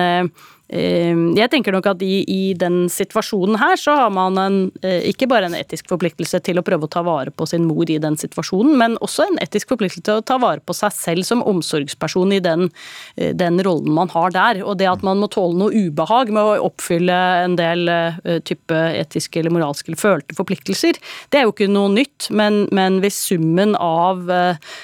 [0.69, 5.29] jeg tenker nok at i, i, den situasjonen her, så har man en, eh, ikke
[5.31, 8.19] bare en etisk forpliktelse til å prøve å ta vare på sin mor i den
[8.21, 12.35] situasjonen, men også en etisk forpliktelse til å ta vare på seg selv som omsorgsperson
[12.37, 12.69] i den,
[13.17, 14.61] eh, den rollen man har der.
[14.63, 17.17] Og det at man må tåle noe ubehag med å oppfylle
[17.47, 21.01] en del eh, type etiske eller moralske eller følte forpliktelser,
[21.33, 22.29] det er jo ikke noe nytt.
[22.29, 24.29] Men, men hvis summen av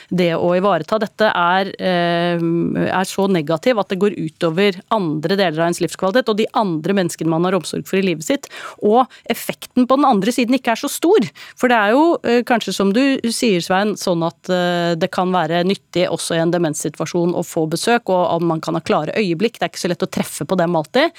[0.09, 5.69] det å ivareta dette er, er så negativ at det går utover andre deler av
[5.69, 8.49] en ens livskvalitet og de andre menneskene man har omsorg for i livet sitt,
[8.85, 11.27] og effekten på den andre siden ikke er så stor.
[11.59, 13.03] For det er jo eh, kanskje som du
[13.35, 17.67] sier, Svein, sånn at eh, det kan være nyttig også i en demenssituasjon å få
[17.71, 19.59] besøk, og om man kan ha klare øyeblikk.
[19.59, 21.15] Det er ikke så lett å treffe på dem alltid.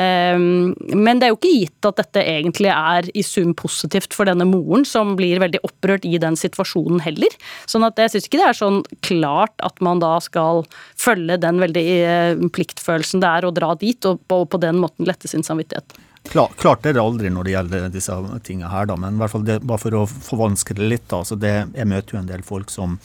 [0.00, 4.28] Ehm, men det er jo ikke gitt at dette egentlig er i sum positivt for
[4.28, 7.34] denne moren, som blir veldig opprørt i den situasjonen heller.
[7.70, 10.64] Sånn at jeg syns ikke det er sånn klart at man da skal
[11.00, 15.08] følge den veldig eh, pliktfølelsen det er å dra dit dit, og på, den måten
[15.08, 15.98] lette sin samvittighet.
[16.28, 19.32] Klar, klart er det aldri når det gjelder disse tingene her, da, men i hvert
[19.32, 21.08] fall det, bare for å forvanske det litt.
[21.08, 22.98] da, det, Jeg møter jo en del folk som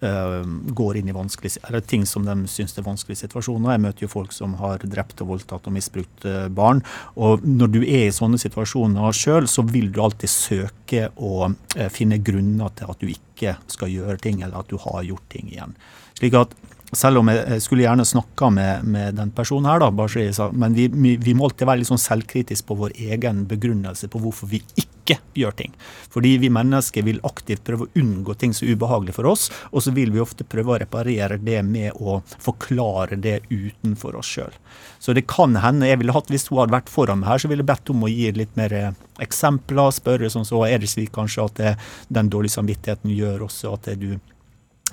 [0.00, 0.46] øh,
[0.80, 3.74] går inn i vanskelig, eller ting som de syns er vanskelige situasjoner.
[3.74, 6.80] Jeg møter jo folk som har drept og voldtatt og misbrukt uh, barn.
[7.16, 11.90] og Når du er i sånne situasjoner sjøl, så vil du alltid søke å øh,
[11.92, 15.52] finne grunner til at du ikke skal gjøre ting, eller at du har gjort ting
[15.52, 15.76] igjen.
[16.18, 16.56] Slik at
[16.92, 20.86] selv om jeg skulle gjerne snakka med, med, den personen her, da, bare, men vi,
[21.20, 25.18] vi, må alltid være litt sånn selvkritisk på vår egen begrunnelse på hvorfor vi ikke
[25.36, 25.74] gjør ting.
[26.12, 29.84] Fordi vi mennesker vil aktivt prøve å unngå ting som er ubehagelig for oss, og
[29.84, 34.56] så vil vi ofte prøve å reparere det med å forklare det utenfor oss sjøl.
[34.98, 37.48] Så det kan hende jeg ville hatt, Hvis hun hadde vært foran meg her, så
[37.48, 39.92] ville jeg bedt om å gi litt mer eh, eksempler.
[39.94, 41.76] Spørre sånn så er det slik kanskje at det,
[42.12, 44.10] den dårlige samvittigheten gjør også at du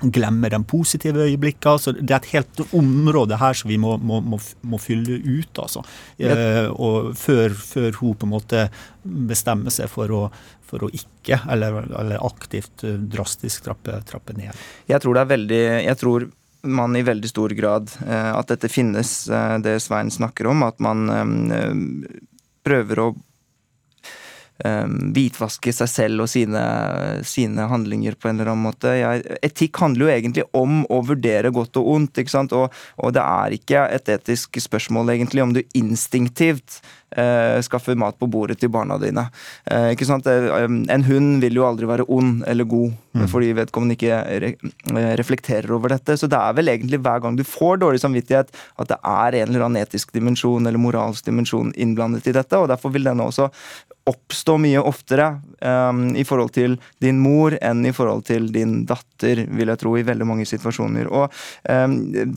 [0.02, 1.80] glemme de positive øyeblikkene.
[1.80, 5.62] Så det er et helt område her som vi må, må, må, må fylle ut.
[5.62, 5.84] altså.
[6.18, 8.66] Eh, og før, før, hun på en måte
[9.02, 10.22] bestemmer seg for å,
[10.66, 14.52] for å ikke, eller, eller, aktivt eh, drastisk trappe, trappe, ned.
[14.90, 16.28] Jeg tror det er veldig jeg tror
[16.66, 20.64] man i veldig stor grad eh, at dette finnes, eh, det Svein snakker om.
[20.66, 21.06] At man
[21.52, 21.74] eh,
[22.66, 23.12] prøver å
[24.56, 26.62] hvitvaske seg selv og sine,
[27.28, 28.94] sine, handlinger på en eller annen måte.
[28.96, 32.54] Jeg, etikk handler jo egentlig om å vurdere godt og ondt, ikke sant?
[32.56, 36.80] Og, og det er ikke et etisk spørsmål egentlig om du instinktivt
[37.14, 39.26] uh, skaffer mat på bordet til barna dine.
[39.70, 40.26] Eh, ikke sant?
[40.26, 43.26] En hund vil jo aldri være ond eller god mm.
[43.32, 44.54] fordi vedkommende ikke re
[45.20, 46.16] reflekterer over dette.
[46.18, 49.52] Så det er vel egentlig hver gang du får dårlig samvittighet, at det er en
[49.52, 52.58] eller annen etisk dimensjon eller moralsk dimensjon innblandet i dette.
[52.58, 53.50] og Derfor vil denne også
[54.06, 55.26] oppstå mye oftere
[55.60, 59.96] um, i forhold til din mor enn i forhold til din datter, vil jeg tro,
[59.98, 61.08] i veldig mange situasjoner.
[61.10, 61.34] Og
[61.66, 61.96] um,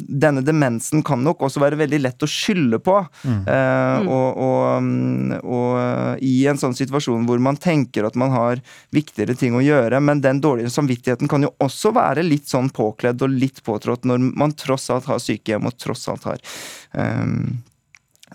[0.09, 2.97] denne demensen kan nok også være veldig lett å skylde på.
[3.21, 3.45] Mm.
[3.45, 5.77] Uh, og, og, um, og,
[6.25, 8.63] i en sånn situasjon hvor man tenker at man har
[8.95, 13.21] viktigere ting å gjøre, men den dårlige samvittigheten kan jo også være litt sånn påkledd
[13.25, 16.41] og litt påtrådt når man tross alt har sykehjem og tross alt har
[16.97, 17.59] um,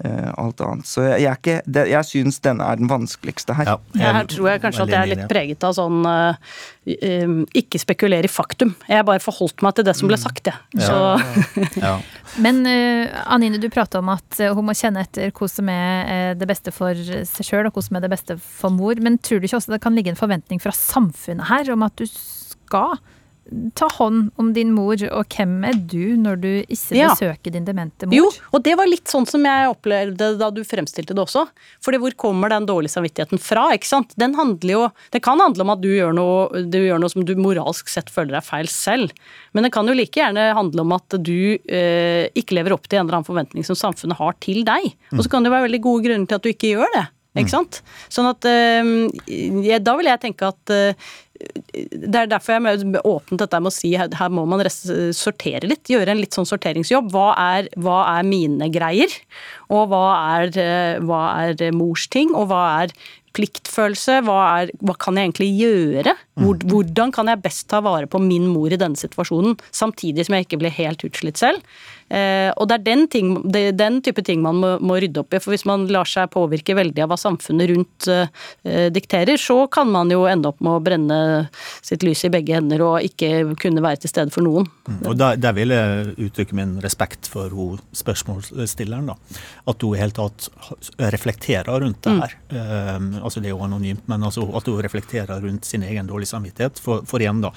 [0.03, 0.89] alt annet.
[0.89, 3.69] Så jeg, jeg, ikke, det, jeg syns denne er den vanskeligste her.
[3.69, 6.57] Ja, jeg, her tror jeg kanskje at jeg er litt preget av sånn uh,
[7.23, 8.75] um, ikke spekulere i faktum.
[8.91, 10.25] Jeg bare forholdt meg til det som ble mm.
[10.25, 10.83] sagt, jeg.
[10.83, 11.15] Ja.
[11.79, 11.95] ja.
[12.45, 16.75] Men Anine, du prata om at hun må kjenne etter hva som er det beste
[16.75, 18.99] for seg sjøl, og hva som er det beste for mor.
[19.05, 21.95] Men tror du ikke også det kan ligge en forventning fra samfunnet her om at
[22.01, 22.99] du skal
[23.77, 27.11] ta hånd om din mor, og hvem er du når du ikke ja.
[27.13, 28.17] besøker din demente mor?
[28.17, 31.45] Jo, og det var litt sånn som jeg opplevde da du fremstilte det også.
[31.85, 33.67] Fordi hvor kommer den dårlige samvittigheten fra?
[33.77, 34.15] ikke sant?
[34.21, 37.25] Den handler jo Det kan handle om at du gjør noe, du gjør noe som
[37.27, 39.13] du moralsk sett føler er feil selv.
[39.53, 43.01] Men det kan jo like gjerne handle om at du eh, ikke lever opp til
[43.01, 44.95] en eller annen forventning som samfunnet har til deg.
[45.13, 47.09] Og så kan det være veldig gode grunner til at du ikke gjør det.
[47.35, 47.81] Ikke sant?
[48.13, 51.09] Sånn at eh, Da vil jeg tenke at eh,
[51.75, 55.69] det er derfor jeg er åpent dette med å si her, her må man sortere
[55.69, 55.91] litt.
[55.91, 57.11] Gjøre en litt sånn sorteringsjobb.
[57.15, 59.13] Hva er, hva er mine greier?
[59.73, 60.07] Og hva
[60.39, 62.35] er, eh, hva er mors ting?
[62.35, 62.95] Og hva er
[63.35, 64.21] pliktfølelse?
[64.27, 66.15] Hva, er, hva kan jeg egentlig gjøre?
[66.35, 66.65] Mm.
[66.67, 70.49] hvordan kan jeg best ta vare på min mor i denne situasjonen, samtidig som jeg
[70.49, 71.63] ikke blir helt utslitt selv?
[72.09, 75.41] Eh, og det er den, ting, den type ting man må, må, rydde opp i.
[75.43, 79.91] For hvis man lar seg påvirke veldig av hva samfunnet rundt eh, dikterer, så kan
[79.91, 81.19] man jo ende opp med å brenne
[81.85, 84.69] sitt lys i begge hender og ikke kunne være til stede for noen.
[84.89, 85.01] Mm.
[85.11, 89.13] Og der, der, vil jeg uttrykke min respekt for hun spørsmålsstilleren.
[89.13, 89.41] da.
[89.71, 90.51] At hun i hele tatt
[91.15, 92.21] reflekterer rundt det mm.
[92.23, 92.37] her.
[92.51, 92.61] Mm.
[92.95, 96.35] Um, altså Det er jo anonymt, men altså at hun reflekterer rundt sin egen dårlige
[96.35, 96.81] samvittighet.
[96.83, 97.55] For, for igjen, da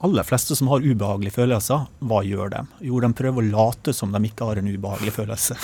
[0.00, 2.60] aller fleste som har ubehagelige følelser, hva gjør de?
[2.88, 5.56] Jo, de prøver å late som de ikke har en ubehagelig følelse.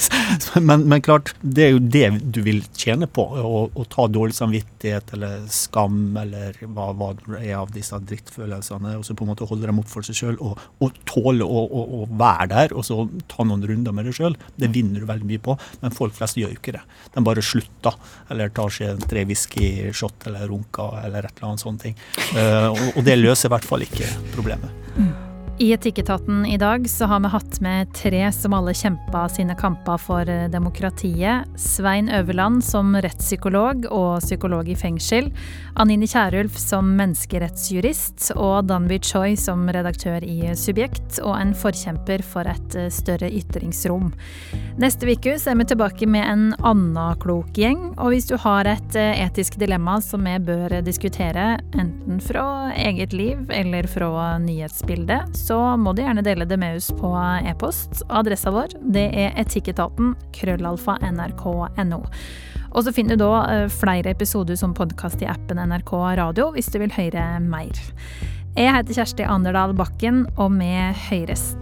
[0.68, 3.26] men, men, klart, det er jo det du vil tjene på.
[3.36, 8.94] Å, å ta dårlig samvittighet eller skam eller hva, hva det er av disse drittfølelsene.
[9.00, 11.66] Og så på en måte holde dem opp for seg sjøl og, og, tåle å,
[11.66, 14.38] å, å, være der og så ta noen runder med det sjøl.
[14.56, 15.58] Det vinner du veldig mye på.
[15.84, 16.84] Men folk flest gjør jo ikke det.
[17.12, 18.00] De bare slutter.
[18.32, 21.84] Eller tar seg tre whisky-shot eller runker eller et eller annet sånt.
[21.84, 21.96] Ting.
[22.32, 24.70] Uh, og, og det løser i hvert fall fall ikke problemet.
[24.96, 25.33] Mm.
[25.58, 30.00] I Etikketaten i dag så har vi hatt med tre som alle kjempa sine kamper
[30.02, 31.46] for eh, demokratiet.
[31.54, 35.28] Svein Øverland som rettspsykolog og psykolog i fengsel.
[35.78, 38.32] Anine Kierulf som menneskerettsjurist.
[38.34, 44.10] Og Danby Choi som redaktør i Subjekt og en forkjemper for et eh, større ytringsrom.
[44.82, 47.92] Neste uke er vi tilbake med en annen klok gjeng.
[47.94, 53.14] Og hvis du har et eh, etisk dilemma som vi bør diskutere, enten fra eget
[53.14, 57.10] liv eller fra nyhetsbildet, så må du gjerne dele det med oss på
[57.44, 58.00] e-post.
[58.08, 62.00] Adressa vår det er etikketaten krøllalfa nrk.no.
[62.74, 66.72] Og så finner du da eh, flere episoder som podkast i appen NRK Radio hvis
[66.72, 67.76] du vil høre mer.
[68.54, 70.70] Jeg heter Kjersti Anderdal Bakken, og vi
[71.08, 71.58] høyrest.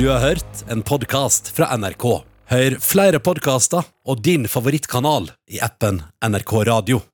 [0.00, 2.08] Du har hørt en podkast fra NRK.
[2.50, 7.04] Hør flere podkaster og din favorittkanal i appen NRK Radio.